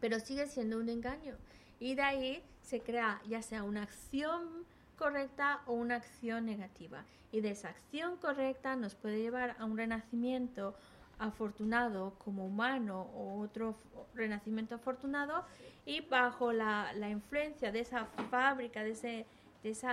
[0.00, 1.34] pero sigue siendo un engaño.
[1.80, 4.64] Y de ahí se crea ya sea una acción
[5.00, 7.04] correcta o una acción negativa.
[7.32, 10.76] Y de esa acción correcta nos puede llevar a un renacimiento
[11.18, 13.76] afortunado como humano o otro
[14.14, 15.44] renacimiento afortunado
[15.84, 19.26] y bajo la, la influencia de esa fábrica, de ese
[19.62, 19.88] de ese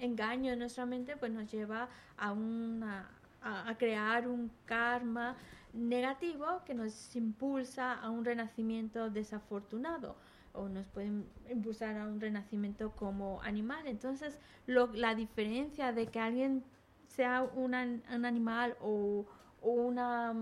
[0.00, 3.08] engaño en nuestra mente, pues nos lleva a, una,
[3.40, 5.36] a crear un karma
[5.72, 10.16] negativo que nos impulsa a un renacimiento desafortunado
[10.54, 11.10] o nos puede
[11.50, 13.86] impulsar a un renacimiento como animal.
[13.86, 16.64] Entonces, lo, la diferencia de que alguien
[17.06, 19.26] sea un, an- un animal o,
[19.60, 20.32] o una,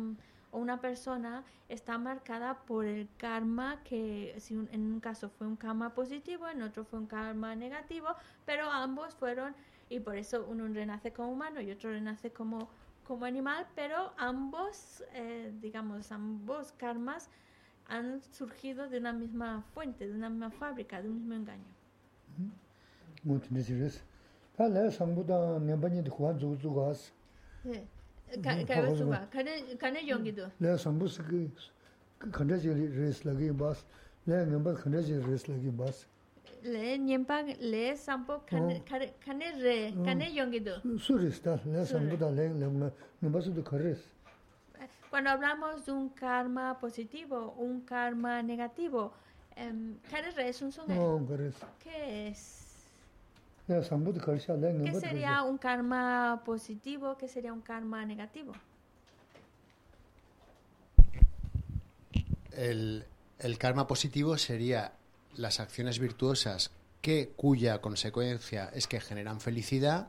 [0.50, 5.46] o una persona está marcada por el karma que si un- en un caso fue
[5.46, 8.08] un karma positivo, en otro fue un karma negativo,
[8.44, 9.54] pero ambos fueron
[9.88, 12.68] y por eso uno renace como humano y otro renace como
[13.04, 17.30] como animal, pero ambos, eh, digamos, ambos karmas
[17.88, 21.64] han surgido de una misma fuente, de una misma fábrica, de un mismo engaño.
[36.62, 40.80] Le nyempa le sampo kane kane re, kane yongido.
[45.12, 49.12] Cuando hablamos de un karma positivo, un karma negativo,
[49.56, 49.98] em.
[51.82, 52.62] ¿Qué es?
[53.68, 57.18] Lē ¿Qué sería un karma positivo?
[57.18, 58.54] ¿Qué sería un karma negativo?
[62.52, 63.04] El,
[63.38, 64.92] el karma positivo sería
[65.36, 66.70] las acciones virtuosas
[67.02, 70.08] que cuya consecuencia es que generan felicidad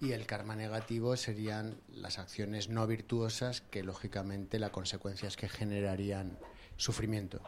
[0.00, 5.48] y el karma negativo serían las acciones no virtuosas que lógicamente la consecuencia es que
[5.48, 6.38] generarían
[6.76, 7.40] sufrimiento.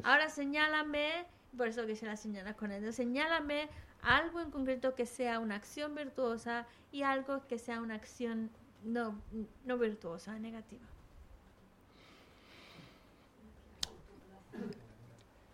[0.03, 1.25] Ahora señálame,
[1.57, 3.67] por eso que se la señala con dedo, señálame
[4.01, 8.49] algo en concreto que sea una acción virtuosa y algo que sea una acción
[8.83, 9.15] no,
[9.65, 10.81] no virtuosa, negativa.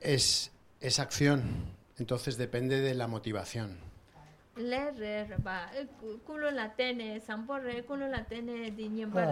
[0.02, 1.42] Es, es acción,
[1.98, 3.78] entonces depende de la motivación.
[4.56, 7.22] Le re re ba eh, cu- culo la tene
[7.86, 9.26] culo la tene nyemba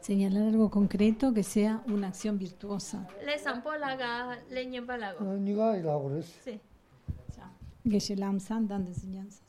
[0.00, 3.06] Señalar algo concreto que sea una acción virtuosa.
[3.24, 5.24] Le sampo la ga le nyemba la go.
[5.24, 6.28] Nīgā yī lā gu rēs.
[6.44, 6.60] Sí.
[7.86, 9.42] Geshe Lamsan dando enseñanzas.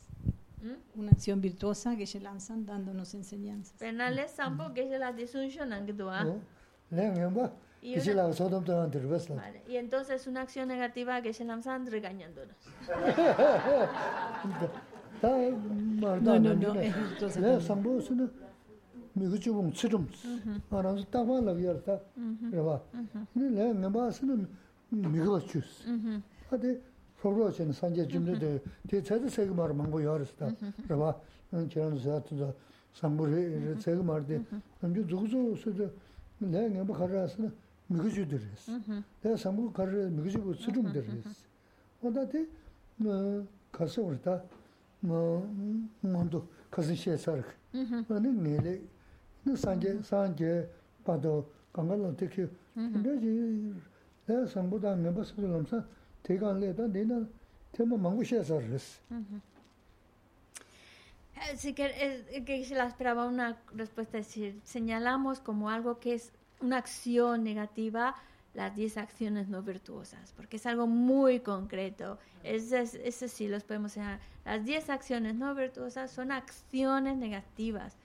[0.62, 1.00] ¿Mm?
[1.00, 3.78] Una acción virtuosa, Geshe Lamsan dándonos enseñanzas.
[3.80, 6.24] Pena le sampo que se la disunción angdua.
[6.92, 7.52] Lē ngāmbā
[7.82, 9.42] Y kīchī una-.
[9.42, 9.62] Vale.
[9.68, 12.58] Y entonces una acción negativa que se lanzan regañándonos.
[15.26, 15.58] 다
[16.02, 16.92] 말다 안데
[17.42, 18.32] 네 삼보스는
[19.14, 20.08] 미그 주봉 치름.
[20.70, 22.00] 알아서 따발라 그랬다.
[22.52, 22.82] 그래봐.
[23.34, 24.48] 네 내가스는
[24.90, 25.88] 미그가 주스.
[26.50, 26.80] 하데
[27.22, 30.52] 서로전 산제 준비도 대체도 세고 말 망고 열었다.
[30.86, 31.16] 그래봐.
[31.72, 32.54] 지난 사트도
[32.94, 34.44] 삼보리 세고 말데
[34.82, 35.90] 남주 누구서도
[36.40, 37.52] 네 내가 가라스는
[37.88, 38.72] 미그 주드레스
[39.22, 41.46] 내가 삼보 가르 미그 주고 치름 드레스
[42.04, 42.46] 어.다데
[43.72, 44.44] 가서 우리다.
[58.24, 59.00] Shē sā rā sī.
[61.36, 66.00] Eh, Sí que, eh, que se la esperaba una respuesta, es decir, señalamos como algo
[66.00, 68.16] que es una acción negativa,
[68.56, 72.18] las 10 acciones no virtuosas, porque es algo muy concreto.
[72.44, 74.20] Es- ese sí los podemos enseñar.
[74.46, 77.98] Las 10 acciones no virtuosas son acciones negativas.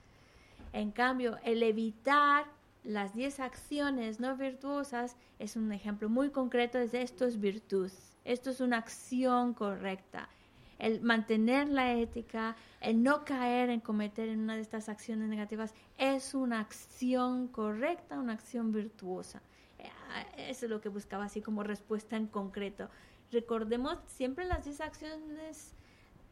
[0.73, 2.45] En cambio, el evitar
[2.83, 7.91] las 10 acciones no virtuosas es un ejemplo muy concreto de esto es virtud.
[8.25, 10.29] Esto es una acción correcta.
[10.79, 16.33] El mantener la ética, el no caer en cometer una de estas acciones negativas es
[16.33, 19.41] una acción correcta, una acción virtuosa.
[19.81, 22.89] Eh, Eso es lo que buscaba así como respuesta en concreto.
[23.31, 25.75] Recordemos siempre las 10 acciones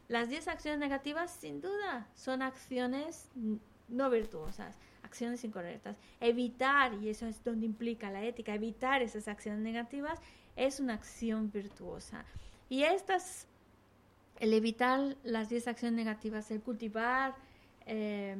[0.10, 3.30] las 10 acciones negativas, sin duda, son acciones
[3.88, 5.98] no virtuosas, acciones incorrectas.
[6.20, 10.20] Evitar, y eso es donde implica la ética, evitar esas acciones negativas
[10.56, 12.26] es una acción virtuosa.
[12.70, 13.48] Y estas,
[14.40, 17.36] el evitar las 10 acciones negativas, el cultivar
[17.86, 18.36] eh,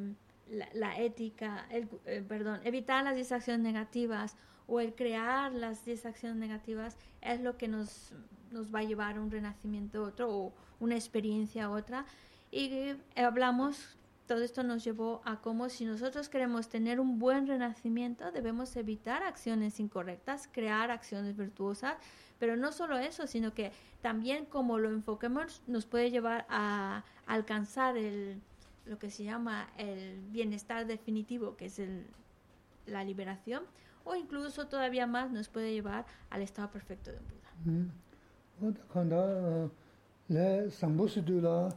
[0.74, 4.36] la, ética, el, eh, perdón, evitar las 10 acciones negativas
[4.70, 8.14] o el crear las 10 acciones negativas es lo que nos,
[8.52, 12.06] nos va a llevar a un renacimiento otro o una experiencia a otra.
[12.52, 13.98] Y eh, hablamos,
[14.28, 19.24] todo esto nos llevó a cómo si nosotros queremos tener un buen renacimiento, debemos evitar
[19.24, 21.98] acciones incorrectas, crear acciones virtuosas,
[22.38, 23.72] pero no solo eso, sino que
[24.02, 28.40] también como lo enfoquemos nos puede llevar a alcanzar el,
[28.86, 32.06] lo que se llama el bienestar definitivo, que es el,
[32.86, 33.64] la liberación,
[34.05, 37.51] o incluso todavía más nos puede llevar al estado perfecto de un Buda.
[37.67, 37.91] 음.
[38.63, 39.71] 어다 칸다
[40.29, 41.71] 레 상보스들라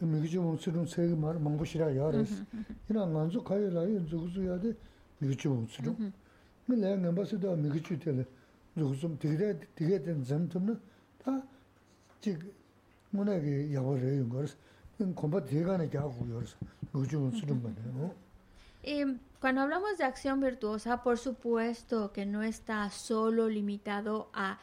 [0.00, 2.44] 미기주 몬스룬 세게 말 망보시라 야레스
[2.90, 4.74] 이나 만주 카이라 인주구주야데
[5.18, 6.12] 미기주 몬스룬
[6.66, 8.24] 근데 내가 봤어도 미기주 때래
[8.74, 10.78] 누구좀 되게 되게 된 점들은
[11.24, 11.42] 다
[12.20, 12.52] 지금
[13.10, 14.56] 뭐나게 야버려요 거스
[15.14, 16.56] 공부 대간에 하고 요스
[16.92, 18.14] 미기주 몬스룬 말이에요
[18.84, 24.57] Y cuando hablamos de acción virtuosa, por supuesto que no está solo limitado a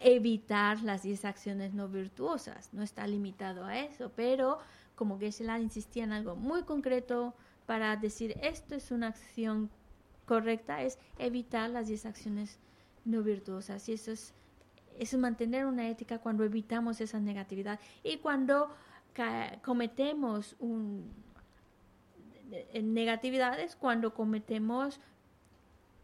[0.00, 4.58] evitar las 10 acciones no virtuosas, no está limitado a eso, pero
[4.96, 7.32] como que la insistía en algo muy concreto
[7.64, 9.70] para decir esto es una acción
[10.26, 12.58] correcta, es evitar las 10 acciones
[13.06, 14.34] no virtuosas y eso es,
[14.98, 18.68] es mantener una ética cuando evitamos esa negatividad y cuando
[19.64, 21.25] cometemos un
[22.50, 25.00] en negatividades cuando cometemos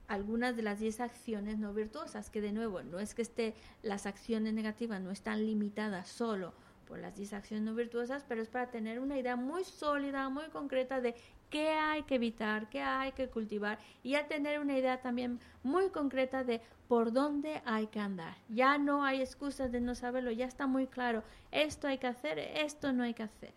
[0.08, 4.06] algunas de las 10 acciones no virtuosas, que de nuevo, no es que esté, las
[4.06, 6.52] acciones negativas no están limitadas solo
[6.86, 10.44] por las 10 acciones no virtuosas, pero es para tener una idea muy sólida, muy
[10.48, 11.14] concreta de
[11.48, 15.88] qué hay que evitar, qué hay que cultivar y ya tener una idea también muy
[15.88, 18.36] concreta de por dónde hay que andar.
[18.50, 22.38] Ya no hay excusas de no saberlo, ya está muy claro, esto hay que hacer,
[22.38, 23.54] esto no hay que hacer.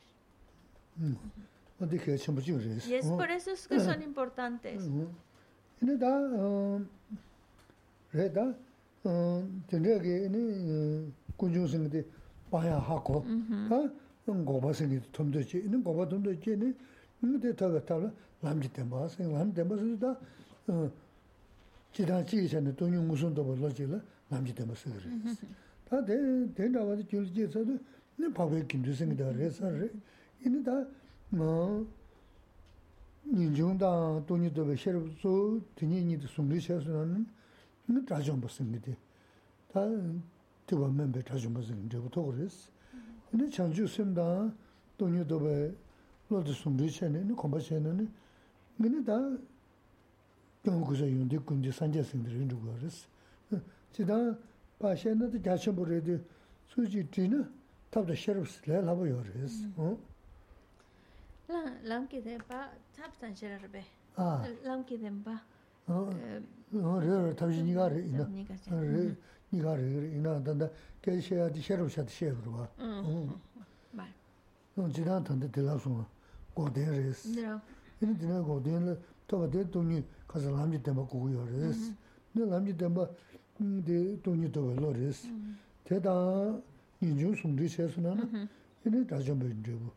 [1.80, 4.84] 어디 개 전부 지그레스 Y es por eso es que son importantes.
[5.82, 6.80] 이네 다 어,
[8.12, 8.54] 레다
[9.04, 12.04] 어, 전에게 네 군중생들
[12.50, 13.24] 봐야 하고
[13.68, 13.90] 다
[14.26, 16.74] 고바생이 돈도지 있는 고바 돈도지 네
[17.20, 20.16] 근데 더 달라 남지 때 봐서 남지 때 봐서
[20.68, 20.90] 어
[21.92, 23.98] 지단 지기전에 돈이 무슨 도 벌어지라
[24.28, 25.34] 남지 때 봐서 그래
[25.88, 26.14] 다대
[26.54, 27.78] 대나와도 줄지서도
[28.16, 29.66] 네 밥에 김주생이다 그래서
[30.44, 30.84] 이네 다
[31.34, 31.86] 뭐
[33.26, 37.26] 인중다 돈이 더 베셔서 드니니도 숨리 셔서는
[37.86, 38.92] 뭐 다좀 벗습니다.
[39.72, 39.80] 다
[40.66, 42.70] 두번 멤버 다좀 벗은 저부터 그랬어.
[43.30, 44.52] 근데 장주 쌤다
[44.98, 45.72] 돈이 더 베,
[46.28, 48.10] 로드 숨리 셔는 콤바셔는
[48.76, 49.12] 근데 다
[50.66, 53.06] 영국에서 윤대 군대 산재생들이 누구 그랬어.
[53.92, 54.36] 지다
[54.78, 56.18] 바셔는도 자셔버려도
[56.66, 57.50] 수지 뒤는
[57.90, 59.68] 탑도 셔럽스 레라고 그랬어.
[59.76, 59.98] 어?
[61.48, 63.84] La lamki dempa taptan sherarbe.
[64.16, 64.42] 아.
[64.64, 65.40] Lamki dempa.
[65.86, 66.08] 어,
[66.72, 68.24] 어, 저 당신 니가 래 이나.
[68.28, 68.70] 니가 제.
[68.70, 68.80] 어,
[69.52, 69.82] 니가 래
[70.14, 70.70] 이나 단다
[71.02, 72.66] 개셔야 셔럽 셔 셔 그러고.
[72.78, 73.40] 어.
[73.92, 74.14] Vale.
[74.76, 76.06] 어, 지난 단데 들어서
[76.54, 77.38] 고대레스.
[77.38, 77.60] No.
[78.00, 78.96] 이는 지나 고대는
[79.26, 81.94] 또가 대 돈이 가서 남지 때 먹고 요레스.
[82.32, 83.08] 네 남지 때 뭐,
[83.84, 85.26] 데 돈이 더 벌어레스.
[85.84, 86.10] 대다
[87.00, 88.48] 인중 숨리 셔서는
[88.86, 89.90] 이는 다좀 변되고.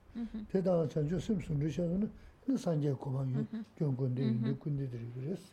[0.52, 2.12] 대다 전주 숨 숨리 셔서는
[2.46, 3.34] 그 산재 고방이
[3.78, 5.52] 경건데 인도 군대들이 그랬어.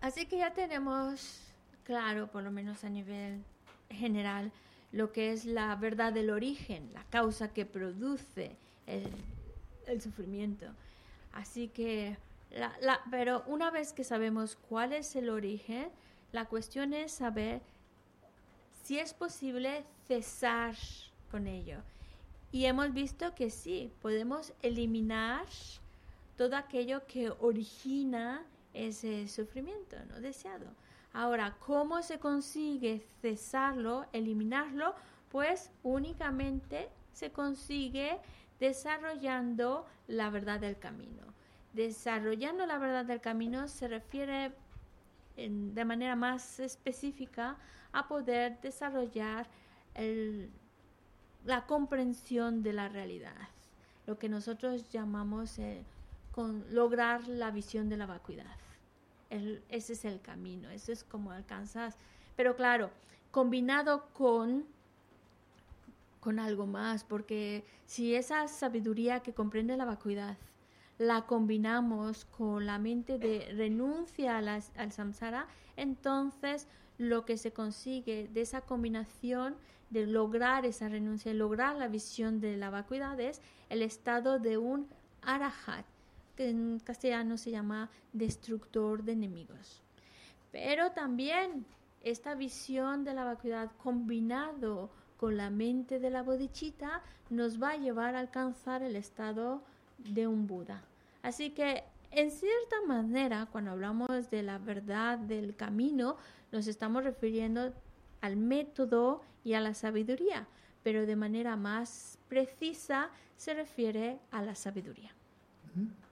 [0.00, 1.40] Así que ya tenemos
[1.84, 3.42] claro, por lo menos a nivel
[3.90, 4.52] general,
[4.92, 9.10] lo que es la verdad del origen, la causa que produce el,
[9.86, 10.66] el sufrimiento.
[11.32, 12.16] Así que,
[12.50, 15.88] la, la- pero una vez que sabemos cuál es el origen,
[16.32, 17.60] la cuestión es saber
[18.84, 20.74] si es posible cesar
[22.51, 25.45] y hemos visto que sí, podemos eliminar
[26.37, 28.43] todo aquello que origina
[28.73, 30.65] ese sufrimiento no deseado.
[31.13, 34.95] Ahora, ¿cómo se consigue cesarlo, eliminarlo?
[35.31, 38.19] Pues únicamente se consigue
[38.59, 41.23] desarrollando la verdad del camino.
[41.73, 44.51] Desarrollando la verdad del camino se refiere
[45.35, 47.57] de manera más específica
[47.91, 49.47] a poder desarrollar
[49.95, 50.51] el-
[51.45, 53.49] la comprensión de la realidad,
[54.05, 55.83] lo que nosotros llamamos eh,
[56.69, 58.55] lograr la visión de la vacuidad.
[59.69, 61.97] Ese es el camino, eso es como alcanzas.
[62.35, 62.91] Pero claro,
[63.31, 64.65] combinado con
[66.19, 70.37] con algo más, porque si esa sabiduría que comprende la vacuidad
[70.97, 76.67] la combinamos con la mente de renuncia a las- al samsara, entonces
[76.97, 79.57] lo que se consigue de esa combinación
[79.93, 84.57] de lograr esa renuncia y lograr la visión de la vacuidad es el estado de
[84.57, 84.87] un
[85.21, 85.85] arahat,
[86.35, 89.81] que en castellano se llama destructor de enemigos.
[90.51, 91.65] Pero también
[92.01, 97.77] esta visión de la vacuidad combinado con la mente de la bodhicitta nos va a
[97.77, 99.63] llevar a alcanzar el estado
[99.97, 100.83] de un Buda.
[101.21, 106.17] Así que, en cierta manera, cuando hablamos de la verdad del camino,
[106.51, 107.73] nos estamos refiriendo
[108.21, 110.47] al método y a la sabiduría,
[110.83, 115.11] pero de manera más precisa se refiere a la sabiduría.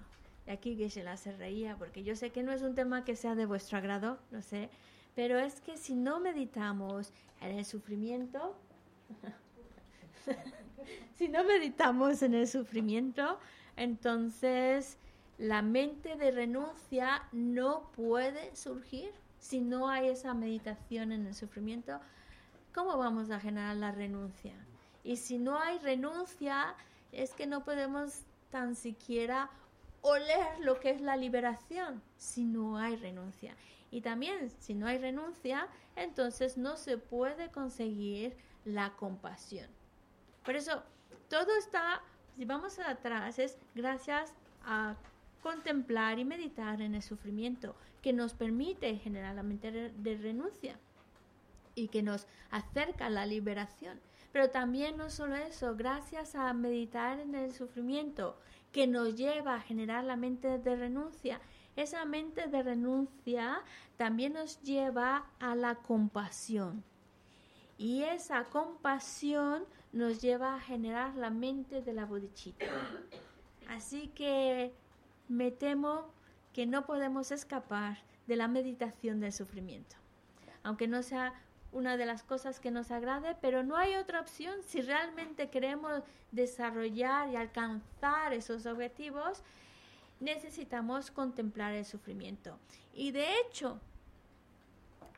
[0.47, 3.03] Y aquí que se la se reía, porque yo sé que no es un tema
[3.03, 4.69] que sea de vuestro agrado, no sé,
[5.15, 8.55] pero es que si no meditamos en el sufrimiento,
[11.15, 13.39] si no meditamos en el sufrimiento,
[13.75, 14.97] entonces
[15.37, 19.11] la mente de renuncia no puede surgir.
[19.45, 21.99] Si no hay esa meditación en el sufrimiento,
[22.73, 24.55] ¿cómo vamos a generar la renuncia?
[25.03, 26.73] Y si no hay renuncia,
[27.11, 29.51] es que no podemos tan siquiera
[30.01, 33.55] oler lo que es la liberación si no hay renuncia.
[33.91, 39.69] Y también, si no hay renuncia, entonces no se puede conseguir la compasión.
[40.43, 40.81] Por eso,
[41.29, 42.01] todo está,
[42.35, 44.95] si vamos atrás, es gracias a
[45.45, 50.79] contemplar y meditar en el sufrimiento que nos permite generar la mente de renuncia
[51.75, 54.01] y que nos acerca a la liberación.
[54.31, 58.39] Pero también no solo eso, gracias a meditar en el sufrimiento
[58.71, 61.39] que nos lleva a generar la mente de renuncia,
[61.75, 63.61] esa mente de renuncia
[63.97, 66.83] también nos lleva a la compasión.
[67.77, 72.65] Y esa compasión nos lleva a generar la mente de la bodhicitta.
[73.67, 74.73] Así que
[75.27, 76.11] me temo
[76.53, 79.95] que no podemos escapar de la meditación del sufrimiento.
[80.63, 81.33] Aunque no sea
[81.71, 86.03] una de las cosas que nos agrade, pero no hay otra opción si realmente queremos
[86.31, 89.43] desarrollar y alcanzar esos objetivos,
[90.19, 92.57] necesitamos contemplar el sufrimiento.
[92.93, 93.79] Y de hecho,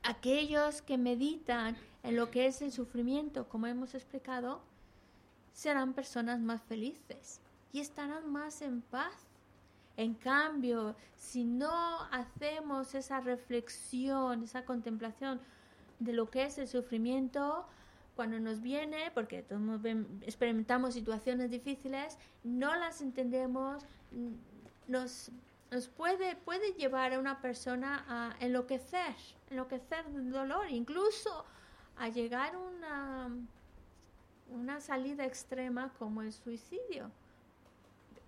[0.03, 4.61] aquellos que meditan en lo que es el sufrimiento, como hemos explicado,
[5.53, 7.39] serán personas más felices
[7.71, 9.26] y estarán más en paz.
[9.97, 15.41] En cambio, si no hacemos esa reflexión, esa contemplación
[15.99, 17.65] de lo que es el sufrimiento,
[18.15, 19.61] cuando nos viene, porque todos
[20.21, 23.85] experimentamos situaciones difíciles, no las entendemos,
[24.87, 25.31] nos
[25.71, 29.15] nos puede, puede llevar a una persona a enloquecer,
[29.49, 31.45] enloquecer del dolor, incluso
[31.97, 33.29] a llegar a una,
[34.49, 37.11] una salida extrema como el suicidio.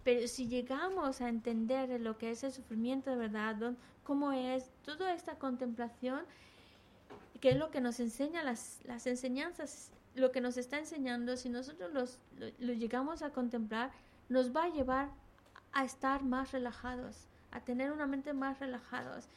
[0.03, 3.73] Pero si llegamos a entender lo que es el sufrimiento de verdad,
[4.03, 6.21] cómo es toda esta contemplación,
[7.41, 11.49] que es lo que nos enseña las, las enseñanzas, lo que nos está enseñando, si
[11.49, 13.91] nosotros los, lo, lo llegamos a contemplar,
[14.29, 15.09] nos va a llevar
[15.73, 19.27] a estar más relajados, a tener una mente más relajados,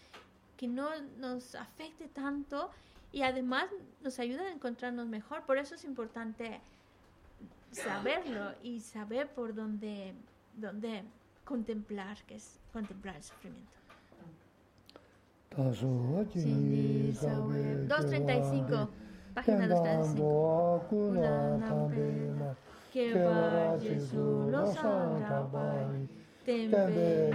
[0.56, 2.70] que no nos afecte tanto
[3.12, 3.66] y además
[4.00, 5.42] nos ayuda a encontrarnos mejor.
[5.42, 6.60] Por eso es importante
[7.72, 10.14] saberlo y saber por dónde,
[10.54, 11.04] dónde
[11.44, 13.72] contemplar, que es contemplar el sufrimiento.
[15.48, 18.88] taso Cindy jini Sawe, sawe 235,
[19.34, 19.68] página 235.
[19.68, 22.56] Tendan kuna tambe la
[22.92, 24.74] Que va Jesús los
[26.44, 27.30] tempe.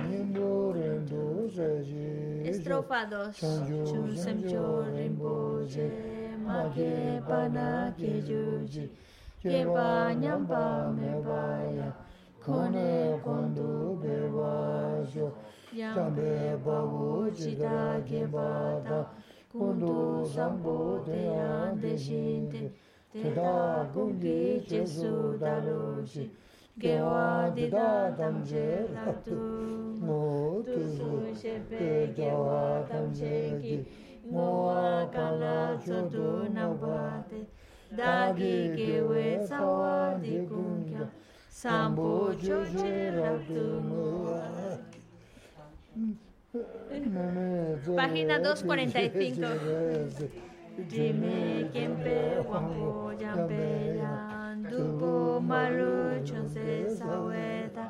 [1.50, 3.40] seji Estrofa 2.
[3.86, 5.90] Chun semcho rinpoche,
[6.44, 8.90] ma ke pa na ke juji,
[9.42, 11.42] ke pa nyampa me pa
[11.78, 11.90] ya,
[12.48, 15.28] kone kondu bewa shu
[15.76, 19.00] yambe babu chita keba ta
[19.52, 22.72] kondu sambu teyan deshinte
[23.12, 26.32] teta gungi jesu dalushi
[26.80, 29.40] gewa dida tamje ratu
[30.08, 33.78] mo tuzu shepe gewa tamje ki
[34.32, 37.44] mo akala chodu nabate.
[37.92, 40.48] dagi gewe sawa di
[41.58, 42.58] Sambo ngo
[47.98, 50.30] Página 245.
[50.88, 57.86] Dime quién pe wampo jampe yan Dupo maru chon se saweta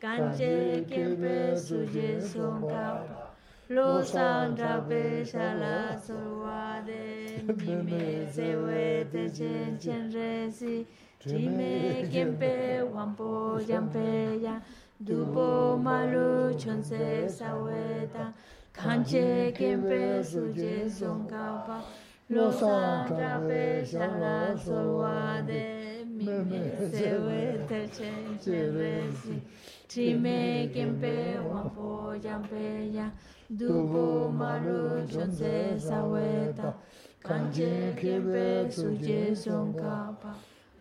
[0.00, 3.38] Kanche quien pe suye son capa
[3.68, 10.84] Los andra pe shala solwade Mime se wete chen chen resi
[11.24, 14.60] Dime quién pe wampo jampe yan
[14.98, 18.32] Dupo maru chon se saweta
[18.72, 21.84] Kanche quien pe suye son capa
[22.28, 29.40] los atrape shala solwade mime sewe te chen cheresi
[29.88, 33.10] Trime kempe wampo jampe ya.
[33.48, 36.74] Dupo maru chonse saweta
[37.22, 39.36] Kanje kempe suje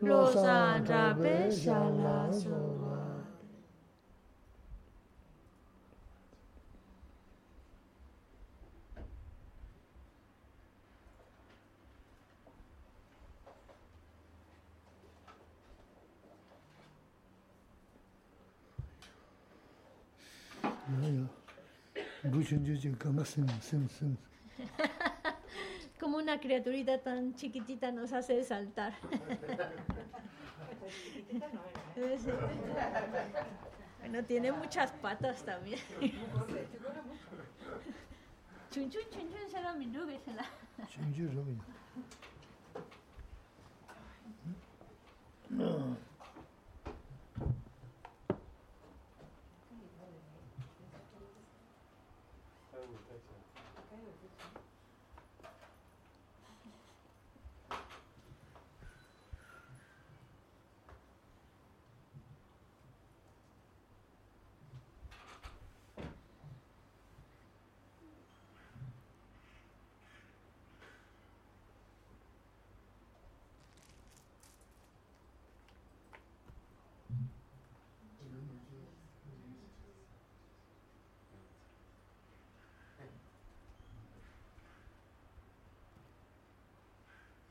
[0.01, 2.89] 洛桑扎贝夏拉索瓦。
[20.63, 21.29] 哎呀，
[22.31, 24.17] 不行就就干嘛生生生。
[26.01, 28.95] como una criaturita tan chiquitita nos hace saltar.
[33.99, 35.77] bueno, tiene muchas patas también.
[38.71, 40.43] Chunchun, chunchun, se lo minugue, se la.
[40.87, 41.61] Chunchun, lo minugue.